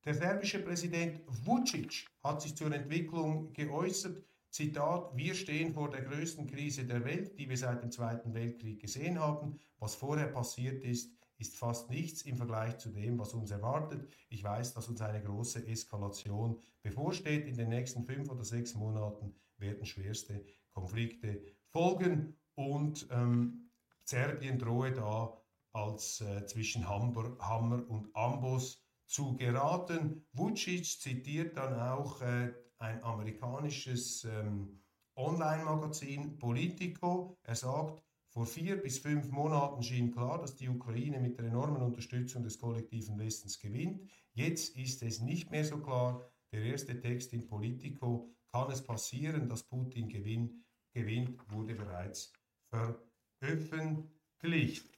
Der 0.06 0.14
serbische 0.14 0.60
Präsident 0.60 1.20
Vucic 1.28 2.08
hat 2.24 2.42
sich 2.42 2.56
zur 2.56 2.72
Entwicklung 2.72 3.52
geäußert. 3.52 4.24
Zitat, 4.52 5.12
wir 5.18 5.36
stehen 5.36 5.74
vor 5.74 5.90
der 5.90 6.04
größten 6.04 6.48
Krise 6.48 6.86
der 6.86 7.04
Welt, 7.04 7.38
die 7.38 7.50
wir 7.50 7.58
seit 7.58 7.84
dem 7.84 7.92
Zweiten 7.92 8.34
Weltkrieg 8.34 8.80
gesehen 8.80 9.20
haben. 9.20 9.60
Was 9.80 9.96
vorher 9.96 10.28
passiert 10.28 10.82
ist, 10.86 11.12
ist 11.40 11.58
fast 11.58 11.90
nichts 11.90 12.22
im 12.22 12.38
Vergleich 12.38 12.78
zu 12.78 12.88
dem, 12.90 13.20
was 13.20 13.34
uns 13.34 13.52
erwartet. 13.52 14.08
Ich 14.30 14.46
weiß, 14.46 14.76
dass 14.76 14.88
uns 14.88 15.02
eine 15.02 15.22
große 15.22 15.68
Eskalation 15.68 16.58
bevorsteht. 16.82 17.48
In 17.48 17.58
den 17.58 17.68
nächsten 17.68 18.06
fünf 18.06 18.30
oder 18.32 18.46
sechs 18.46 18.76
Monaten 18.76 19.36
werden 19.58 19.86
schwerste 19.86 20.42
Konflikte 20.80 21.42
folgen 21.72 22.38
und 22.56 23.08
ähm, 23.12 23.70
Serbien 24.06 24.58
drohe 24.58 24.94
da 24.94 25.38
als 25.74 26.22
äh, 26.22 26.46
zwischen 26.46 26.88
Hammer, 26.88 27.38
Hammer 27.40 27.88
und 27.90 28.16
Amboss 28.16 28.82
zu 29.06 29.36
geraten. 29.36 30.26
Vucic 30.32 30.86
zitiert 30.86 31.58
dann 31.58 31.80
auch 31.80 32.22
äh, 32.22 32.54
ein 32.80 33.04
amerikanisches 33.04 34.24
ähm, 34.24 34.82
Online-Magazin 35.16 36.38
Politico. 36.38 37.38
Er 37.44 37.56
sagt, 37.56 38.02
vor 38.30 38.46
vier 38.46 38.82
bis 38.82 39.00
fünf 39.00 39.30
Monaten 39.32 39.84
schien 39.84 40.12
klar, 40.12 40.40
dass 40.40 40.56
die 40.56 40.70
Ukraine 40.70 41.20
mit 41.20 41.38
der 41.38 41.48
enormen 41.48 41.82
Unterstützung 41.82 42.44
des 42.44 42.58
kollektiven 42.58 43.20
Westens 43.20 43.60
gewinnt. 43.60 44.10
Jetzt 44.34 44.78
ist 44.78 45.04
es 45.04 45.20
nicht 45.20 45.52
mehr 45.52 45.66
so 45.66 45.80
klar. 45.80 46.32
Der 46.52 46.64
erste 46.64 47.00
Text 47.00 47.34
in 47.34 47.48
Politico, 47.48 48.34
kann 48.52 48.72
es 48.72 48.84
passieren, 48.84 49.48
dass 49.48 49.64
Putin 49.64 50.10
gewinnt, 50.10 50.54
gewinnt 50.94 51.40
wurde 51.52 51.76
bereits 51.76 52.34
veröffentlicht. 53.42 54.90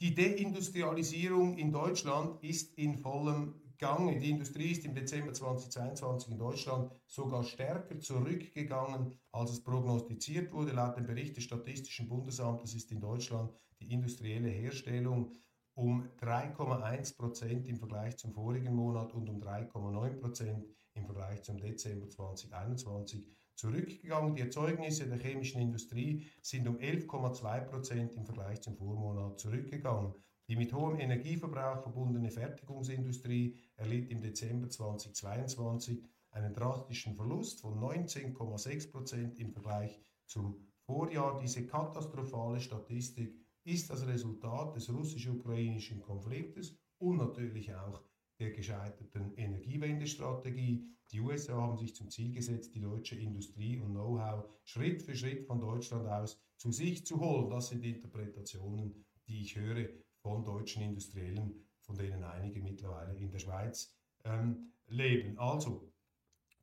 Die 0.00 0.14
Deindustrialisierung 0.14 1.56
in 1.58 1.70
Deutschland 1.70 2.42
ist 2.42 2.76
in 2.76 2.98
vollem 2.98 3.54
Gange. 3.78 4.18
Die 4.18 4.30
Industrie 4.30 4.72
ist 4.72 4.84
im 4.84 4.94
Dezember 4.94 5.32
2022 5.32 6.32
in 6.32 6.38
Deutschland 6.38 6.92
sogar 7.06 7.44
stärker 7.44 7.98
zurückgegangen, 8.00 9.14
als 9.32 9.52
es 9.52 9.62
prognostiziert 9.62 10.52
wurde. 10.52 10.72
Laut 10.72 10.96
dem 10.96 11.06
Bericht 11.06 11.36
des 11.36 11.44
Statistischen 11.44 12.08
Bundesamtes 12.08 12.74
ist 12.74 12.90
in 12.92 13.00
Deutschland 13.00 13.52
die 13.80 13.92
industrielle 13.92 14.48
Herstellung 14.48 15.32
um 15.74 16.08
3,1 16.20 17.16
Prozent 17.16 17.66
im 17.66 17.76
Vergleich 17.76 18.16
zum 18.16 18.32
vorigen 18.32 18.74
Monat 18.74 19.12
und 19.14 19.28
um 19.28 19.40
3,9 19.40 20.20
Prozent 20.20 20.66
im 20.94 21.06
Vergleich 21.06 21.42
zum 21.42 21.58
Dezember 21.58 22.08
2021 22.08 23.26
zurückgegangen. 23.54 24.34
Die 24.34 24.42
Erzeugnisse 24.42 25.08
der 25.08 25.18
chemischen 25.18 25.60
Industrie 25.60 26.26
sind 26.40 26.66
um 26.68 26.78
11,2 26.78 27.60
Prozent 27.66 28.14
im 28.14 28.24
Vergleich 28.24 28.60
zum 28.60 28.76
Vormonat 28.76 29.38
zurückgegangen. 29.38 30.14
Die 30.48 30.56
mit 30.56 30.72
hohem 30.72 30.98
Energieverbrauch 30.98 31.82
verbundene 31.82 32.30
Fertigungsindustrie 32.30 33.56
erlitt 33.76 34.10
im 34.10 34.20
Dezember 34.20 34.68
2022 34.68 36.04
einen 36.30 36.52
drastischen 36.52 37.14
Verlust 37.14 37.60
von 37.60 37.78
19,6 37.78 38.90
Prozent 38.90 39.38
im 39.38 39.52
Vergleich 39.52 40.00
zum 40.26 40.66
Vorjahr. 40.84 41.38
Diese 41.38 41.66
katastrophale 41.66 42.60
Statistik 42.60 43.34
ist 43.64 43.90
das 43.90 44.06
Resultat 44.06 44.74
des 44.74 44.92
russisch-ukrainischen 44.92 46.00
Konfliktes 46.00 46.76
und 46.98 47.18
natürlich 47.18 47.72
auch 47.74 48.02
der 48.42 48.50
gescheiterten 48.50 49.34
Energiewendestrategie. 49.36 50.84
Die 51.12 51.20
USA 51.20 51.54
haben 51.54 51.76
sich 51.76 51.94
zum 51.94 52.10
Ziel 52.10 52.32
gesetzt, 52.32 52.74
die 52.74 52.80
deutsche 52.80 53.14
Industrie 53.14 53.78
und 53.78 53.92
Know-how 53.92 54.44
Schritt 54.64 55.00
für 55.02 55.14
Schritt 55.14 55.46
von 55.46 55.60
Deutschland 55.60 56.08
aus 56.08 56.40
zu 56.56 56.72
sich 56.72 57.06
zu 57.06 57.20
holen. 57.20 57.50
Das 57.50 57.68
sind 57.68 57.84
Interpretationen, 57.84 59.04
die 59.28 59.42
ich 59.42 59.54
höre 59.54 59.88
von 60.22 60.44
deutschen 60.44 60.82
Industriellen, 60.82 61.68
von 61.82 61.96
denen 61.96 62.24
einige 62.24 62.60
mittlerweile 62.60 63.14
in 63.16 63.30
der 63.30 63.38
Schweiz 63.38 63.94
ähm, 64.24 64.72
leben. 64.88 65.38
Also, 65.38 65.92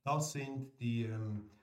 das 0.03 0.33
sind 0.33 0.77
die 0.81 1.03
ähm, 1.03 1.49
äh, 1.53 1.58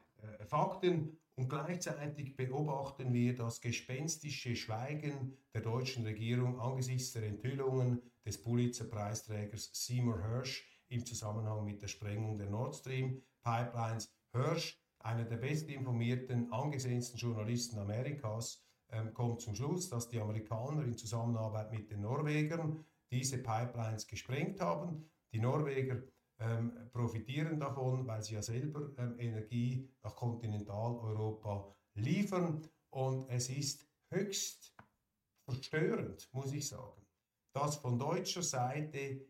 Fakten 0.46 1.18
und 1.34 1.48
gleichzeitig 1.48 2.36
beobachten 2.36 3.12
wir 3.12 3.34
das 3.34 3.60
gespenstische 3.60 4.56
Schweigen 4.56 5.36
der 5.52 5.60
deutschen 5.60 6.04
Regierung 6.04 6.58
angesichts 6.60 7.12
der 7.12 7.24
Enthüllungen 7.24 8.00
des 8.24 8.40
Pulitzer-Preisträgers 8.40 9.70
Seymour 9.72 10.22
Hirsch 10.22 10.64
im 10.88 11.04
Zusammenhang 11.04 11.64
mit 11.64 11.82
der 11.82 11.88
Sprengung 11.88 12.38
der 12.38 12.48
Nord 12.48 12.74
Stream 12.76 13.22
Pipelines. 13.42 14.10
Hirsch, 14.32 14.80
einer 15.00 15.24
der 15.24 15.36
bestinformierten, 15.36 16.52
angesehensten 16.52 17.18
Journalisten 17.18 17.78
Amerikas, 17.78 18.64
ähm, 18.90 19.12
kommt 19.12 19.40
zum 19.40 19.54
Schluss, 19.54 19.88
dass 19.88 20.08
die 20.08 20.20
Amerikaner 20.20 20.84
in 20.84 20.96
Zusammenarbeit 20.96 21.72
mit 21.72 21.90
den 21.90 22.00
Norwegern 22.00 22.84
diese 23.10 23.38
Pipelines 23.38 24.06
gesprengt 24.06 24.60
haben. 24.60 25.08
Die 25.32 25.40
Norweger 25.40 26.02
ähm, 26.38 26.72
profitieren 26.92 27.58
davon, 27.58 28.06
weil 28.06 28.22
sie 28.22 28.34
ja 28.34 28.42
selber 28.42 28.92
ähm, 28.98 29.18
Energie 29.18 29.88
nach 30.02 30.14
Kontinentaleuropa 30.14 31.74
liefern. 31.94 32.62
Und 32.90 33.28
es 33.30 33.48
ist 33.48 33.86
höchst 34.10 34.74
verstörend, 35.44 36.28
muss 36.32 36.52
ich 36.52 36.68
sagen, 36.68 37.06
dass 37.54 37.76
von 37.76 37.98
deutscher 37.98 38.42
Seite 38.42 39.26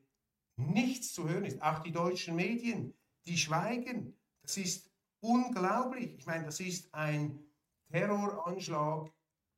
nichts 0.56 1.12
zu 1.12 1.28
hören 1.28 1.44
ist. 1.44 1.62
Auch 1.62 1.80
die 1.80 1.92
deutschen 1.92 2.34
Medien, 2.36 2.94
die 3.26 3.36
schweigen. 3.36 4.16
Das 4.42 4.56
ist 4.56 4.90
unglaublich. 5.20 6.14
Ich 6.16 6.26
meine, 6.26 6.44
das 6.44 6.60
ist 6.60 6.92
ein 6.94 7.38
Terroranschlag 7.90 9.12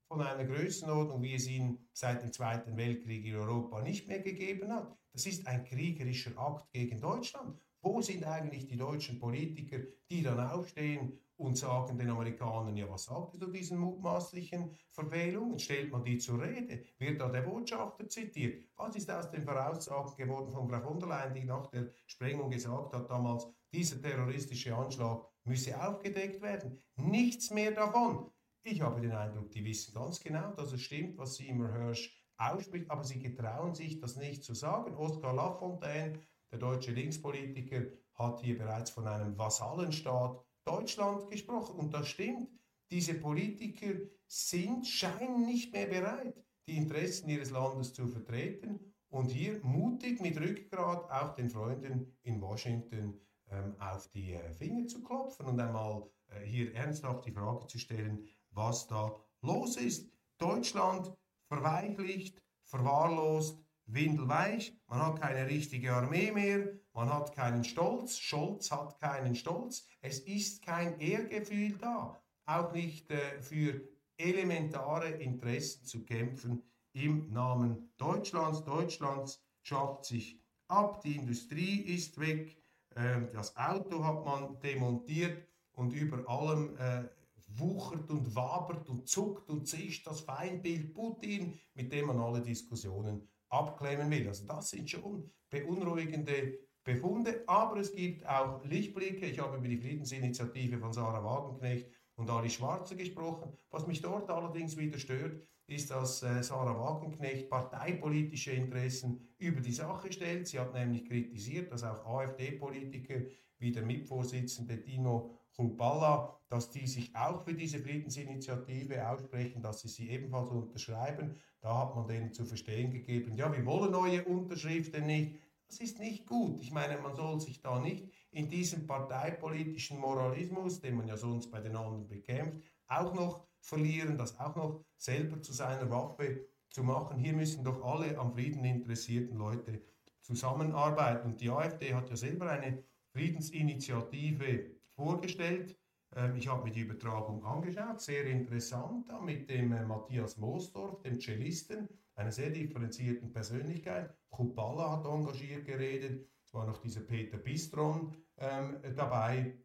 von 0.08 0.20
einer 0.22 0.44
Größenordnung, 0.44 1.22
wie 1.22 1.34
es 1.34 1.46
ihn 1.46 1.88
seit 1.92 2.22
dem 2.22 2.32
Zweiten 2.32 2.76
Weltkrieg 2.76 3.24
in 3.24 3.36
Europa 3.36 3.82
nicht 3.82 4.08
mehr 4.08 4.20
gegeben 4.20 4.72
hat. 4.72 4.97
Das 5.18 5.26
ist 5.26 5.48
ein 5.48 5.64
kriegerischer 5.64 6.38
Akt 6.38 6.70
gegen 6.70 7.00
Deutschland. 7.00 7.58
Wo 7.82 8.00
sind 8.00 8.22
eigentlich 8.24 8.68
die 8.68 8.76
deutschen 8.76 9.18
Politiker, 9.18 9.78
die 10.08 10.22
dann 10.22 10.38
aufstehen 10.38 11.18
und 11.36 11.58
sagen 11.58 11.98
den 11.98 12.10
Amerikanern, 12.10 12.76
ja, 12.76 12.88
was 12.88 13.06
sagt 13.06 13.34
ihr 13.34 13.40
zu 13.40 13.50
diesen 13.50 13.78
mutmaßlichen 13.78 14.70
Verfehlungen? 14.90 15.58
Stellt 15.58 15.90
man 15.90 16.04
die 16.04 16.18
zur 16.18 16.40
Rede? 16.40 16.84
Wird 16.98 17.20
da 17.20 17.28
der 17.30 17.42
Botschafter 17.42 18.08
zitiert? 18.08 18.62
Was 18.76 18.94
ist 18.94 19.10
aus 19.10 19.28
den 19.28 19.42
Voraussagen 19.42 20.14
geworden 20.16 20.52
von 20.52 20.68
Frau 20.68 20.82
von 20.82 21.00
der 21.00 21.08
Leyen, 21.08 21.34
die 21.34 21.44
nach 21.44 21.66
der 21.66 21.90
Sprengung 22.06 22.48
gesagt 22.48 22.94
hat 22.94 23.10
damals, 23.10 23.48
dieser 23.72 24.00
terroristische 24.00 24.72
Anschlag 24.72 25.26
müsse 25.42 25.84
aufgedeckt 25.84 26.40
werden? 26.40 26.80
Nichts 26.94 27.50
mehr 27.50 27.72
davon. 27.72 28.30
Ich 28.62 28.80
habe 28.80 29.00
den 29.00 29.10
Eindruck, 29.10 29.50
die 29.50 29.64
wissen 29.64 29.92
ganz 29.94 30.20
genau, 30.20 30.52
dass 30.52 30.72
es 30.72 30.82
stimmt, 30.82 31.18
was 31.18 31.34
Seymour 31.34 31.72
Hirsch 31.72 32.16
ausspricht, 32.38 32.90
aber 32.90 33.04
sie 33.04 33.18
getrauen 33.18 33.74
sich 33.74 33.98
das 33.98 34.16
nicht 34.16 34.44
zu 34.44 34.54
sagen. 34.54 34.96
Oskar 34.96 35.34
Lafontaine, 35.34 36.20
der 36.50 36.58
deutsche 36.58 36.92
Linkspolitiker, 36.92 37.86
hat 38.14 38.40
hier 38.40 38.56
bereits 38.56 38.90
von 38.90 39.06
einem 39.06 39.36
Vasallenstaat 39.36 40.44
Deutschland 40.64 41.30
gesprochen. 41.30 41.78
Und 41.78 41.92
das 41.92 42.08
stimmt. 42.08 42.48
Diese 42.90 43.14
Politiker 43.14 43.94
sind, 44.26 44.86
scheinen 44.86 45.44
nicht 45.44 45.72
mehr 45.72 45.86
bereit, 45.86 46.34
die 46.66 46.76
Interessen 46.76 47.28
ihres 47.28 47.50
Landes 47.50 47.92
zu 47.92 48.06
vertreten. 48.06 48.80
und 49.10 49.30
hier 49.30 49.58
mutig 49.62 50.20
mit 50.20 50.38
Rückgrat 50.38 51.10
auch 51.10 51.34
den 51.34 51.48
Freunden 51.48 52.18
in 52.22 52.40
Washington 52.40 53.18
ähm, 53.50 53.74
auf 53.78 54.08
die 54.08 54.34
äh, 54.34 54.52
Finger 54.52 54.86
zu 54.86 55.02
klopfen 55.02 55.46
und 55.46 55.58
einmal 55.60 56.08
äh, 56.28 56.44
hier 56.44 56.74
ernsthaft 56.74 57.24
die 57.24 57.32
Frage 57.32 57.66
zu 57.66 57.78
stellen, 57.78 58.26
was 58.50 58.86
da 58.86 59.14
los 59.40 59.76
ist. 59.76 60.12
Deutschland 60.36 61.12
verweichlicht, 61.48 62.42
verwahrlost, 62.64 63.58
windelweich, 63.86 64.76
man 64.86 65.00
hat 65.00 65.20
keine 65.20 65.46
richtige 65.46 65.94
Armee 65.94 66.30
mehr, 66.30 66.68
man 66.92 67.12
hat 67.12 67.34
keinen 67.34 67.64
Stolz, 67.64 68.18
Scholz 68.18 68.70
hat 68.70 68.98
keinen 69.00 69.34
Stolz, 69.34 69.86
es 70.02 70.20
ist 70.20 70.62
kein 70.62 71.00
Ehrgefühl 71.00 71.78
da, 71.78 72.20
auch 72.46 72.72
nicht 72.72 73.10
äh, 73.10 73.40
für 73.40 73.80
elementare 74.18 75.10
Interessen 75.10 75.84
zu 75.84 76.04
kämpfen 76.04 76.62
im 76.92 77.30
Namen 77.32 77.92
Deutschlands. 77.96 78.64
Deutschlands 78.64 79.42
schafft 79.62 80.04
sich 80.04 80.38
ab, 80.68 81.00
die 81.02 81.16
Industrie 81.16 81.80
ist 81.80 82.18
weg, 82.20 82.60
äh, 82.94 83.22
das 83.32 83.56
Auto 83.56 84.04
hat 84.04 84.24
man 84.24 84.60
demontiert 84.60 85.46
und 85.72 85.92
über 85.92 86.28
allem 86.28 86.76
äh, 86.76 87.04
wuchert 87.48 88.10
und 88.10 88.34
wabert 88.34 88.88
und 88.88 89.08
zuckt 89.08 89.48
und 89.50 89.66
zischt 89.66 90.06
das 90.06 90.20
Feindbild 90.20 90.94
Putin, 90.94 91.58
mit 91.74 91.92
dem 91.92 92.06
man 92.06 92.18
alle 92.18 92.42
Diskussionen 92.42 93.28
abklemmen 93.48 94.10
will. 94.10 94.28
Also 94.28 94.46
das 94.46 94.70
sind 94.70 94.88
schon 94.90 95.30
beunruhigende 95.50 96.58
Befunde, 96.84 97.44
aber 97.46 97.80
es 97.80 97.92
gibt 97.92 98.26
auch 98.26 98.64
Lichtblicke. 98.64 99.26
Ich 99.26 99.38
habe 99.38 99.56
über 99.56 99.68
die 99.68 99.78
Friedensinitiative 99.78 100.78
von 100.78 100.92
Sarah 100.92 101.24
Wagenknecht 101.24 101.90
und 102.16 102.30
Ali 102.30 102.50
Schwarze 102.50 102.96
gesprochen. 102.96 103.52
Was 103.70 103.86
mich 103.86 104.00
dort 104.00 104.30
allerdings 104.30 104.76
wieder 104.76 104.98
stört, 104.98 105.42
ist, 105.66 105.90
dass 105.90 106.22
äh, 106.22 106.42
Sarah 106.42 106.78
Wagenknecht 106.78 107.50
parteipolitische 107.50 108.52
Interessen 108.52 109.28
über 109.38 109.60
die 109.60 109.72
Sache 109.72 110.10
stellt. 110.10 110.48
Sie 110.48 110.58
hat 110.58 110.72
nämlich 110.72 111.04
kritisiert, 111.06 111.70
dass 111.70 111.84
auch 111.84 112.06
AfD-Politiker 112.06 113.20
wie 113.58 113.72
der 113.72 113.84
Mitvorsitzende 113.84 114.78
Dino 114.78 115.37
Chrupalla, 115.58 116.38
dass 116.48 116.70
die 116.70 116.86
sich 116.86 117.14
auch 117.16 117.42
für 117.42 117.52
diese 117.52 117.80
Friedensinitiative 117.80 119.08
aussprechen, 119.08 119.60
dass 119.60 119.80
sie 119.80 119.88
sie 119.88 120.08
ebenfalls 120.08 120.50
unterschreiben. 120.50 121.34
Da 121.60 121.78
hat 121.78 121.96
man 121.96 122.06
denen 122.06 122.32
zu 122.32 122.44
verstehen 122.44 122.92
gegeben, 122.92 123.36
ja, 123.36 123.52
wir 123.52 123.66
wollen 123.66 123.90
neue 123.90 124.24
Unterschriften 124.24 125.04
nicht. 125.06 125.34
Das 125.66 125.80
ist 125.80 125.98
nicht 125.98 126.26
gut. 126.26 126.62
Ich 126.62 126.70
meine, 126.70 126.96
man 126.98 127.16
soll 127.16 127.40
sich 127.40 127.60
da 127.60 127.80
nicht 127.80 128.08
in 128.30 128.48
diesem 128.48 128.86
parteipolitischen 128.86 129.98
Moralismus, 129.98 130.80
den 130.80 130.96
man 130.96 131.08
ja 131.08 131.16
sonst 131.16 131.50
bei 131.50 131.60
den 131.60 131.74
anderen 131.74 132.06
bekämpft, 132.06 132.62
auch 132.86 133.12
noch 133.12 133.44
verlieren, 133.60 134.16
das 134.16 134.38
auch 134.38 134.54
noch 134.54 134.84
selber 134.96 135.42
zu 135.42 135.52
seiner 135.52 135.90
Waffe 135.90 136.46
zu 136.70 136.84
machen. 136.84 137.18
Hier 137.18 137.32
müssen 137.32 137.64
doch 137.64 137.84
alle 137.84 138.16
am 138.16 138.32
Frieden 138.32 138.64
interessierten 138.64 139.36
Leute 139.36 139.82
zusammenarbeiten. 140.22 141.32
Und 141.32 141.40
die 141.40 141.50
AfD 141.50 141.94
hat 141.94 142.08
ja 142.08 142.16
selber 142.16 142.48
eine 142.48 142.84
Friedensinitiative 143.12 144.77
vorgestellt. 144.98 145.78
Ähm, 146.16 146.36
ich 146.36 146.48
habe 146.48 146.64
mir 146.64 146.72
die 146.72 146.80
Übertragung 146.80 147.44
angeschaut, 147.44 148.00
sehr 148.00 148.24
interessant, 148.26 149.08
da 149.08 149.20
mit 149.20 149.48
dem 149.48 149.72
äh, 149.72 149.84
Matthias 149.84 150.36
Moosdorf, 150.36 151.00
dem 151.02 151.20
Cellisten, 151.20 151.88
einer 152.16 152.32
sehr 152.32 152.50
differenzierten 152.50 153.32
Persönlichkeit. 153.32 154.12
Kupala 154.28 154.90
hat 154.90 155.06
engagiert 155.06 155.64
geredet, 155.64 156.28
es 156.44 156.52
war 156.52 156.66
noch 156.66 156.78
dieser 156.78 157.02
Peter 157.02 157.38
Bistron 157.38 158.12
ähm, 158.38 158.80
dabei 158.96 159.56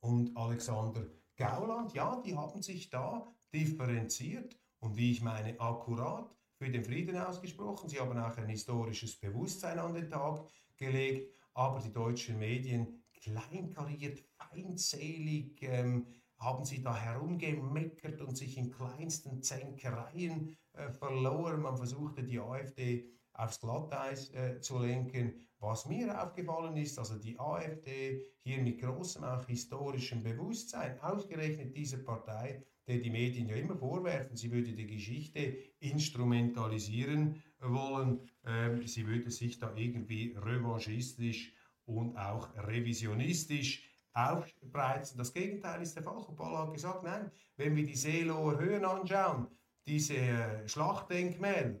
und 0.00 0.36
Alexander 0.36 1.06
Gauland. 1.36 1.94
Ja, 1.94 2.20
die 2.24 2.36
haben 2.36 2.60
sich 2.60 2.90
da 2.90 3.32
differenziert 3.52 4.58
und 4.80 4.96
wie 4.96 5.12
ich 5.12 5.22
meine, 5.22 5.58
akkurat 5.60 6.34
für 6.58 6.68
den 6.68 6.82
Frieden 6.82 7.16
ausgesprochen. 7.16 7.88
Sie 7.88 8.00
haben 8.00 8.18
auch 8.18 8.36
ein 8.36 8.48
historisches 8.48 9.20
Bewusstsein 9.20 9.78
an 9.78 9.94
den 9.94 10.08
Tag 10.10 10.48
gelegt, 10.76 11.32
aber 11.52 11.78
die 11.78 11.92
deutschen 11.92 12.38
Medien 12.38 13.04
kleinkariert, 13.24 14.22
feindselig, 14.54 15.62
ähm, 15.62 16.06
haben 16.38 16.64
sie 16.64 16.82
da 16.82 16.96
herumgemeckert 16.96 18.20
und 18.20 18.36
sich 18.36 18.58
in 18.58 18.70
kleinsten 18.70 19.42
Zänkereien 19.42 20.56
äh, 20.72 20.90
verloren. 20.90 21.62
Man 21.62 21.76
versuchte 21.76 22.22
die 22.22 22.38
AfD 22.38 23.06
aufs 23.32 23.60
Glatteis 23.60 24.30
äh, 24.30 24.60
zu 24.60 24.78
lenken. 24.78 25.34
Was 25.58 25.86
mir 25.86 26.22
aufgefallen 26.22 26.76
ist, 26.76 26.98
also 26.98 27.18
die 27.18 27.38
AfD 27.38 28.22
hier 28.42 28.60
mit 28.60 28.80
großem 28.80 29.24
auch 29.24 29.46
historischem 29.46 30.22
Bewusstsein, 30.22 31.00
ausgerechnet 31.00 31.74
diese 31.74 32.04
Partei, 32.04 32.62
der 32.86 32.98
die 32.98 33.10
Medien 33.10 33.48
ja 33.48 33.56
immer 33.56 33.76
vorwerfen, 33.76 34.36
sie 34.36 34.52
würde 34.52 34.74
die 34.74 34.86
Geschichte 34.86 35.56
instrumentalisieren 35.80 37.42
wollen, 37.60 38.20
ähm, 38.44 38.86
sie 38.86 39.06
würde 39.06 39.30
sich 39.30 39.58
da 39.58 39.74
irgendwie 39.74 40.36
revanchistisch 40.36 41.54
und 41.86 42.16
auch 42.16 42.54
revisionistisch 42.56 43.93
aufbreizen. 44.14 45.18
Das 45.18 45.32
Gegenteil 45.32 45.82
ist 45.82 45.96
der 45.96 46.04
Fall. 46.04 46.24
Paul 46.36 46.56
hat 46.56 46.72
gesagt, 46.72 47.02
nein, 47.02 47.30
wenn 47.56 47.74
wir 47.76 47.84
die 47.84 47.96
Seelower 47.96 48.58
Höhen 48.58 48.84
anschauen, 48.84 49.48
diese 49.86 50.16
äh, 50.16 50.68
Schlachtdenkmäler, 50.68 51.80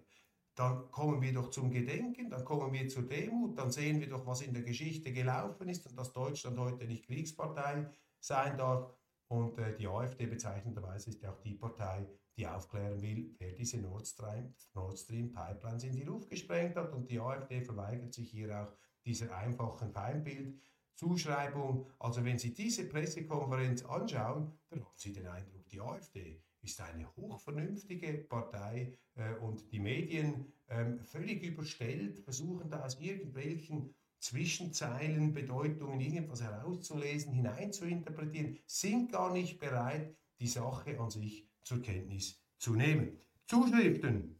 dann 0.56 0.90
kommen 0.90 1.20
wir 1.20 1.32
doch 1.32 1.50
zum 1.50 1.70
Gedenken, 1.70 2.30
dann 2.30 2.44
kommen 2.44 2.72
wir 2.72 2.88
zur 2.88 3.04
Demut, 3.04 3.58
dann 3.58 3.70
sehen 3.70 4.00
wir 4.00 4.08
doch, 4.08 4.26
was 4.26 4.42
in 4.42 4.52
der 4.52 4.62
Geschichte 4.62 5.12
gelaufen 5.12 5.68
ist 5.68 5.86
und 5.86 5.96
dass 5.96 6.12
Deutschland 6.12 6.58
heute 6.58 6.84
nicht 6.84 7.06
Kriegspartei 7.06 7.88
sein 8.20 8.58
darf. 8.58 8.92
Und 9.28 9.58
äh, 9.58 9.74
die 9.74 9.88
AfD 9.88 10.26
bezeichnenderweise 10.26 11.10
ist 11.10 11.22
ja 11.22 11.32
auch 11.32 11.40
die 11.40 11.54
Partei, 11.54 12.06
die 12.36 12.46
aufklären 12.46 13.00
will, 13.00 13.34
wer 13.38 13.52
diese 13.52 13.78
Nord 13.78 14.06
Stream, 14.06 14.54
Nord 14.74 14.98
Stream 14.98 15.32
Pipelines 15.32 15.84
in 15.84 15.94
die 15.94 16.02
Luft 16.02 16.28
gesprengt 16.28 16.76
hat. 16.76 16.92
Und 16.92 17.10
die 17.10 17.18
AfD 17.18 17.62
verweigert 17.62 18.12
sich 18.12 18.30
hier 18.30 18.60
auch 18.60 18.72
dieser 19.04 19.34
einfachen 19.36 19.92
Feindbildzuschreibung. 20.94 21.86
Also 21.98 22.24
wenn 22.24 22.38
Sie 22.38 22.54
diese 22.54 22.88
Pressekonferenz 22.88 23.84
anschauen, 23.84 24.52
dann 24.70 24.80
haben 24.80 24.94
Sie 24.96 25.12
den 25.12 25.26
Eindruck, 25.26 25.68
die 25.68 25.80
AfD 25.80 26.42
ist 26.62 26.80
eine 26.80 27.14
hochvernünftige 27.16 28.24
Partei 28.28 28.96
äh, 29.16 29.34
und 29.36 29.70
die 29.70 29.80
Medien 29.80 30.52
äh, 30.68 30.96
völlig 31.04 31.42
überstellt, 31.42 32.20
versuchen 32.20 32.70
da 32.70 32.82
aus 32.82 32.98
irgendwelchen 33.00 33.94
Zwischenzeilen, 34.18 35.34
Bedeutungen 35.34 36.00
irgendwas 36.00 36.40
herauszulesen, 36.40 37.34
hineinzuinterpretieren, 37.34 38.58
sind 38.66 39.12
gar 39.12 39.30
nicht 39.32 39.58
bereit, 39.58 40.16
die 40.40 40.48
Sache 40.48 40.98
an 40.98 41.10
sich 41.10 41.46
zur 41.62 41.82
Kenntnis 41.82 42.42
zu 42.56 42.74
nehmen. 42.74 43.18
Zuschriften 43.46 44.38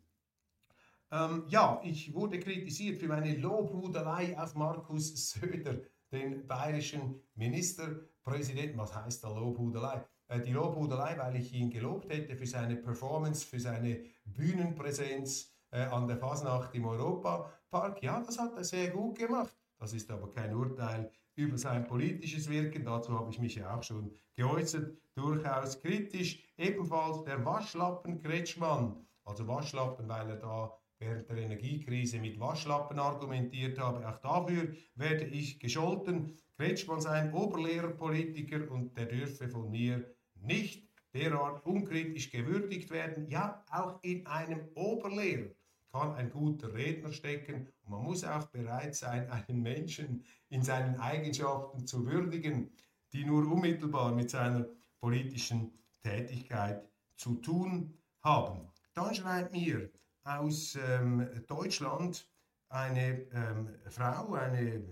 ähm, 1.14 1.44
ja, 1.48 1.80
ich 1.84 2.12
wurde 2.12 2.40
kritisiert 2.40 2.98
für 2.98 3.06
meine 3.06 3.36
Lobhudelei 3.36 4.36
auf 4.36 4.56
Markus 4.56 5.30
Söder, 5.30 5.80
den 6.14 6.46
bayerischen 6.46 7.20
Ministerpräsidenten. 7.34 8.78
Was 8.78 8.94
heißt 8.94 9.22
da 9.24 9.28
Lobhudelei? 9.28 10.04
Äh, 10.28 10.40
die 10.40 10.52
Lobhudelei, 10.52 11.18
weil 11.18 11.36
ich 11.36 11.52
ihn 11.52 11.70
gelobt 11.70 12.08
hätte 12.10 12.36
für 12.36 12.46
seine 12.46 12.76
Performance, 12.76 13.46
für 13.46 13.60
seine 13.60 14.04
Bühnenpräsenz 14.24 15.52
äh, 15.70 15.82
an 15.82 16.06
der 16.06 16.16
Fasnacht 16.16 16.74
im 16.74 16.86
Europapark. 16.86 18.02
Ja, 18.02 18.22
das 18.24 18.38
hat 18.38 18.56
er 18.56 18.64
sehr 18.64 18.90
gut 18.90 19.18
gemacht. 19.18 19.54
Das 19.78 19.92
ist 19.92 20.10
aber 20.10 20.30
kein 20.30 20.54
Urteil 20.54 21.10
über 21.36 21.58
sein 21.58 21.86
politisches 21.86 22.48
Wirken. 22.48 22.84
Dazu 22.84 23.18
habe 23.18 23.30
ich 23.30 23.38
mich 23.38 23.56
ja 23.56 23.76
auch 23.76 23.82
schon 23.82 24.12
geäußert, 24.34 24.96
durchaus 25.14 25.80
kritisch. 25.80 26.42
Ebenfalls 26.56 27.24
der 27.24 27.44
Waschlappen 27.44 28.22
Kretschmann. 28.22 29.04
Also 29.24 29.46
Waschlappen, 29.48 30.08
weil 30.08 30.30
er 30.30 30.36
da 30.36 30.78
während 31.04 31.28
der 31.28 31.36
Energiekrise 31.36 32.18
mit 32.18 32.40
Waschlappen 32.40 32.98
argumentiert 32.98 33.78
habe. 33.78 34.08
Auch 34.08 34.18
dafür 34.18 34.74
werde 34.94 35.24
ich 35.24 35.60
gescholten. 35.60 36.36
Kretschmann 36.56 37.00
sei 37.00 37.20
ein 37.20 37.34
Oberlehrerpolitiker 37.34 38.70
und 38.70 38.96
der 38.96 39.06
dürfe 39.06 39.48
von 39.48 39.70
mir 39.70 40.14
nicht 40.34 40.88
derart 41.12 41.64
unkritisch 41.66 42.30
gewürdigt 42.30 42.90
werden. 42.90 43.28
Ja, 43.28 43.64
auch 43.70 44.02
in 44.02 44.26
einem 44.26 44.68
Oberlehrer 44.74 45.50
kann 45.92 46.14
ein 46.14 46.30
guter 46.30 46.74
Redner 46.74 47.12
stecken 47.12 47.68
und 47.82 47.90
man 47.90 48.02
muss 48.02 48.24
auch 48.24 48.46
bereit 48.46 48.96
sein, 48.96 49.30
einen 49.30 49.62
Menschen 49.62 50.24
in 50.48 50.62
seinen 50.62 50.98
Eigenschaften 50.98 51.86
zu 51.86 52.04
würdigen, 52.04 52.72
die 53.12 53.24
nur 53.24 53.46
unmittelbar 53.50 54.12
mit 54.12 54.30
seiner 54.30 54.66
politischen 55.00 55.70
Tätigkeit 56.02 56.88
zu 57.16 57.36
tun 57.36 57.96
haben. 58.22 58.68
Dann 58.94 59.14
schreibt 59.14 59.52
mir 59.52 59.90
aus 60.24 60.76
ähm, 60.76 61.28
Deutschland 61.46 62.28
eine 62.68 63.20
ähm, 63.32 63.68
Frau, 63.88 64.34
eine 64.34 64.82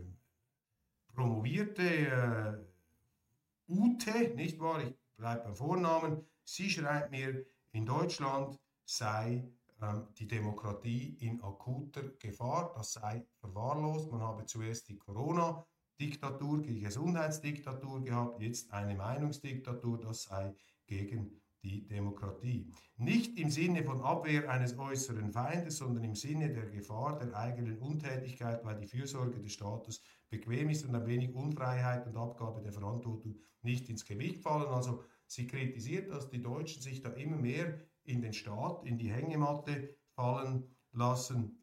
promovierte 1.15 1.83
äh, 1.83 3.73
Ute, 3.73 4.35
nicht 4.35 4.61
wahr? 4.61 4.83
Ich 4.83 4.95
bleibe 5.17 5.45
beim 5.45 5.57
Vornamen. 5.57 6.25
Sie 6.45 6.69
schreibt 6.69 7.11
mir, 7.11 7.45
in 7.73 7.87
Deutschland 7.87 8.59
sei 8.85 9.51
ähm, 9.81 10.09
die 10.19 10.27
Demokratie 10.27 11.17
in 11.21 11.43
akuter 11.43 12.03
Gefahr, 12.19 12.73
das 12.77 12.93
sei 12.93 13.25
verwahrlost. 13.41 14.11
Man 14.11 14.21
habe 14.21 14.45
zuerst 14.47 14.89
die 14.89 14.97
Corona-Diktatur, 14.97 16.63
die 16.63 16.81
Gesundheitsdiktatur 16.81 18.03
gehabt, 18.03 18.41
jetzt 18.41 18.73
eine 18.73 18.95
Meinungsdiktatur, 18.95 19.99
das 20.01 20.25
sei 20.25 20.55
gegen 20.87 21.42
die 21.63 21.87
Demokratie. 21.87 22.73
Nicht 22.97 23.39
im 23.39 23.51
Sinne 23.51 23.85
von 23.85 24.01
Abwehr 24.01 24.51
eines 24.51 24.77
äußeren 24.77 25.33
Feindes, 25.33 25.77
sondern 25.77 26.05
im 26.05 26.15
Sinne 26.15 26.53
der 26.53 26.67
Gefahr 26.67 27.19
der 27.19 27.35
eigenen 27.37 27.79
Untätigkeit, 27.79 28.65
weil 28.65 28.79
die 28.79 28.87
Fürsorge 28.87 29.41
des 29.41 29.53
Staates 29.53 30.03
bequem 30.29 30.71
ist 30.71 30.85
und 30.85 30.95
ein 30.95 31.07
wenig 31.07 31.35
Unfreiheit 31.35 32.07
und 32.07 32.17
Abgabe 32.17 32.63
der 32.63 32.73
Verantwortung 32.73 33.37
nicht 33.63 33.89
ins 33.89 34.05
Gewicht 34.05 34.43
fallen. 34.43 34.73
Also 34.73 35.05
sie 35.27 35.47
kritisiert, 35.47 36.11
dass 36.11 36.29
die 36.29 36.43
Deutschen 36.43 36.83
sich 36.83 37.01
da 37.01 37.11
immer 37.11 37.37
mehr 37.37 37.79
in 38.05 38.23
den 38.23 38.33
Staat, 38.33 38.85
in 38.85 38.99
die 38.99 39.13
Hängematte 39.13 39.97
fallen 40.15 40.75
lassen 40.93 41.63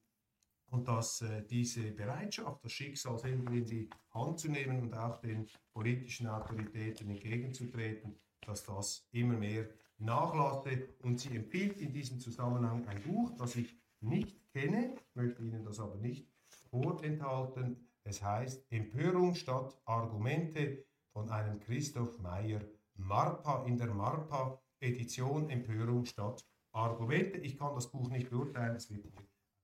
und 0.72 0.88
dass 0.88 1.22
äh, 1.22 1.44
diese 1.46 1.92
Bereitschaft, 1.92 2.64
das 2.64 2.72
Schicksal 2.72 3.18
selber 3.18 3.52
in 3.52 3.66
die 3.66 3.90
Hand 4.12 4.40
zu 4.40 4.50
nehmen 4.50 4.82
und 4.82 4.94
auch 4.94 5.18
den 5.18 5.48
politischen 5.74 6.28
Autoritäten 6.28 7.10
entgegenzutreten, 7.10 8.16
dass 8.46 8.64
das 8.64 9.08
immer 9.12 9.36
mehr 9.36 9.68
nachlasse. 10.00 10.90
Und 11.04 11.20
sie 11.20 11.36
empfiehlt 11.36 11.80
in 11.82 11.94
diesem 11.94 12.20
Zusammenhang 12.20 12.88
ein 12.88 13.02
Buch, 13.04 13.32
das 13.38 13.56
ich 13.56 13.76
nicht 14.02 14.52
kenne, 14.52 14.96
möchte 15.14 15.44
Ihnen 15.44 15.64
das 15.64 15.80
aber 15.80 15.96
nicht 15.96 16.28
vorenthalten. 16.72 17.88
Es 18.04 18.24
heißt 18.24 18.72
Empörung 18.72 19.36
statt 19.36 19.78
Argumente 19.86 20.86
von 21.12 21.30
einem 21.30 21.60
Christoph 21.60 22.18
Meyer 22.20 22.62
Marpa 22.96 23.66
in 23.66 23.78
der 23.78 23.94
Marpa 23.94 24.62
Edition 24.80 25.50
Empörung 25.50 26.06
statt 26.06 26.46
Argumente. 26.72 27.38
Ich 27.40 27.58
kann 27.58 27.76
das 27.76 27.92
Buch 27.92 28.10
nicht 28.10 28.30
beurteilen, 28.30 28.76
es 28.76 28.90
wird 28.90 29.06
auf 29.06 29.14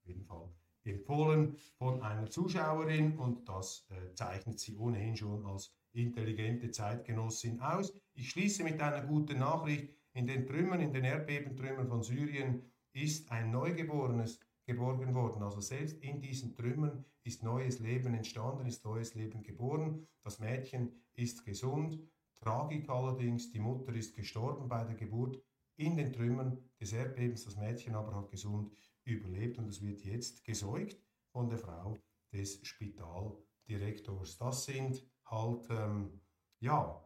jeden 0.05 0.25
Fall 0.25 0.49
empfohlen 0.83 1.57
von 1.77 2.01
einer 2.01 2.29
Zuschauerin 2.29 3.17
und 3.17 3.47
das 3.49 3.87
äh, 3.89 4.13
zeichnet 4.13 4.59
sie 4.59 4.75
ohnehin 4.77 5.15
schon 5.15 5.45
als 5.45 5.73
intelligente 5.93 6.69
Zeitgenossin 6.71 7.59
aus. 7.59 7.93
Ich 8.13 8.29
schließe 8.29 8.63
mit 8.63 8.79
einer 8.81 9.01
guten 9.01 9.39
Nachricht. 9.39 9.89
In 10.15 10.27
den 10.27 10.45
Trümmern, 10.47 10.79
in 10.79 10.93
den 10.93 11.03
Erdbebentrümmern 11.03 11.89
von 11.89 12.01
Syrien 12.01 12.71
ist 12.93 13.29
ein 13.33 13.51
Neugeborenes 13.51 14.39
geborgen 14.65 15.13
worden. 15.13 15.43
Also 15.43 15.59
selbst 15.59 16.01
in 16.01 16.21
diesen 16.21 16.55
Trümmern 16.55 17.03
ist 17.23 17.43
neues 17.43 17.79
Leben 17.79 18.13
entstanden, 18.13 18.65
ist 18.65 18.85
neues 18.85 19.13
Leben 19.13 19.43
geboren. 19.43 20.07
Das 20.23 20.39
Mädchen 20.39 21.03
ist 21.15 21.43
gesund. 21.43 21.99
Tragik 22.39 22.89
allerdings, 22.89 23.51
die 23.51 23.59
Mutter 23.59 23.93
ist 23.93 24.15
gestorben 24.15 24.69
bei 24.69 24.85
der 24.85 24.95
Geburt 24.95 25.43
in 25.75 25.97
den 25.97 26.13
Trümmern 26.13 26.63
des 26.79 26.93
Erdbebens. 26.93 27.43
Das 27.43 27.57
Mädchen 27.57 27.93
aber 27.93 28.15
hat 28.15 28.29
gesund 28.29 28.73
überlebt 29.03 29.57
und 29.57 29.67
es 29.67 29.81
wird 29.81 30.01
jetzt 30.05 30.45
gesäugt 30.45 30.97
von 31.33 31.49
der 31.49 31.59
Frau 31.59 31.97
des 32.31 32.65
Spitaldirektors. 32.65 34.37
Das 34.37 34.63
sind 34.63 35.05
halt, 35.25 35.67
ähm, 35.69 36.21
ja, 36.61 37.05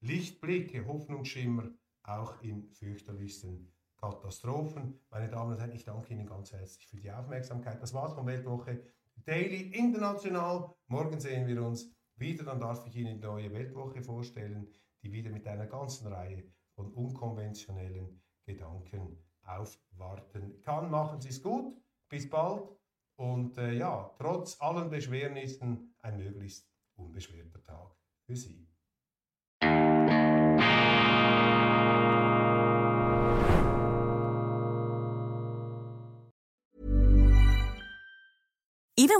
Lichtblicke, 0.00 0.86
Hoffnungsschimmer 0.86 1.72
auch 2.04 2.40
in 2.42 2.70
fürchterlichsten 2.70 3.72
Katastrophen. 3.96 5.00
Meine 5.10 5.28
Damen 5.28 5.52
und 5.52 5.58
Herren, 5.58 5.72
ich 5.72 5.84
danke 5.84 6.12
Ihnen 6.12 6.26
ganz 6.26 6.52
herzlich 6.52 6.86
für 6.86 7.00
die 7.00 7.10
Aufmerksamkeit. 7.10 7.80
Das 7.82 7.94
war's 7.94 8.12
von 8.12 8.26
Weltwoche 8.26 8.80
Daily 9.24 9.70
International. 9.72 10.74
Morgen 10.88 11.18
sehen 11.18 11.46
wir 11.46 11.62
uns 11.62 11.90
wieder. 12.16 12.44
Dann 12.44 12.60
darf 12.60 12.86
ich 12.86 12.96
Ihnen 12.96 13.20
die 13.20 13.26
neue 13.26 13.52
Weltwoche 13.52 14.02
vorstellen, 14.02 14.68
die 15.02 15.12
wieder 15.12 15.30
mit 15.30 15.46
einer 15.46 15.66
ganzen 15.66 16.06
Reihe 16.08 16.44
von 16.74 16.92
unkonventionellen 16.92 18.20
Gedanken 18.44 19.18
aufwarten 19.42 20.60
kann. 20.60 20.90
Machen 20.90 21.20
Sie 21.20 21.30
es 21.30 21.42
gut. 21.42 21.74
Bis 22.08 22.28
bald. 22.28 22.68
Und 23.16 23.56
äh, 23.58 23.72
ja, 23.72 24.12
trotz 24.18 24.60
allen 24.60 24.90
Beschwernissen 24.90 25.94
ein 26.02 26.18
möglichst 26.18 26.68
unbeschwerter 26.96 27.62
Tag 27.62 27.96
für 28.26 28.36
Sie. 28.36 28.68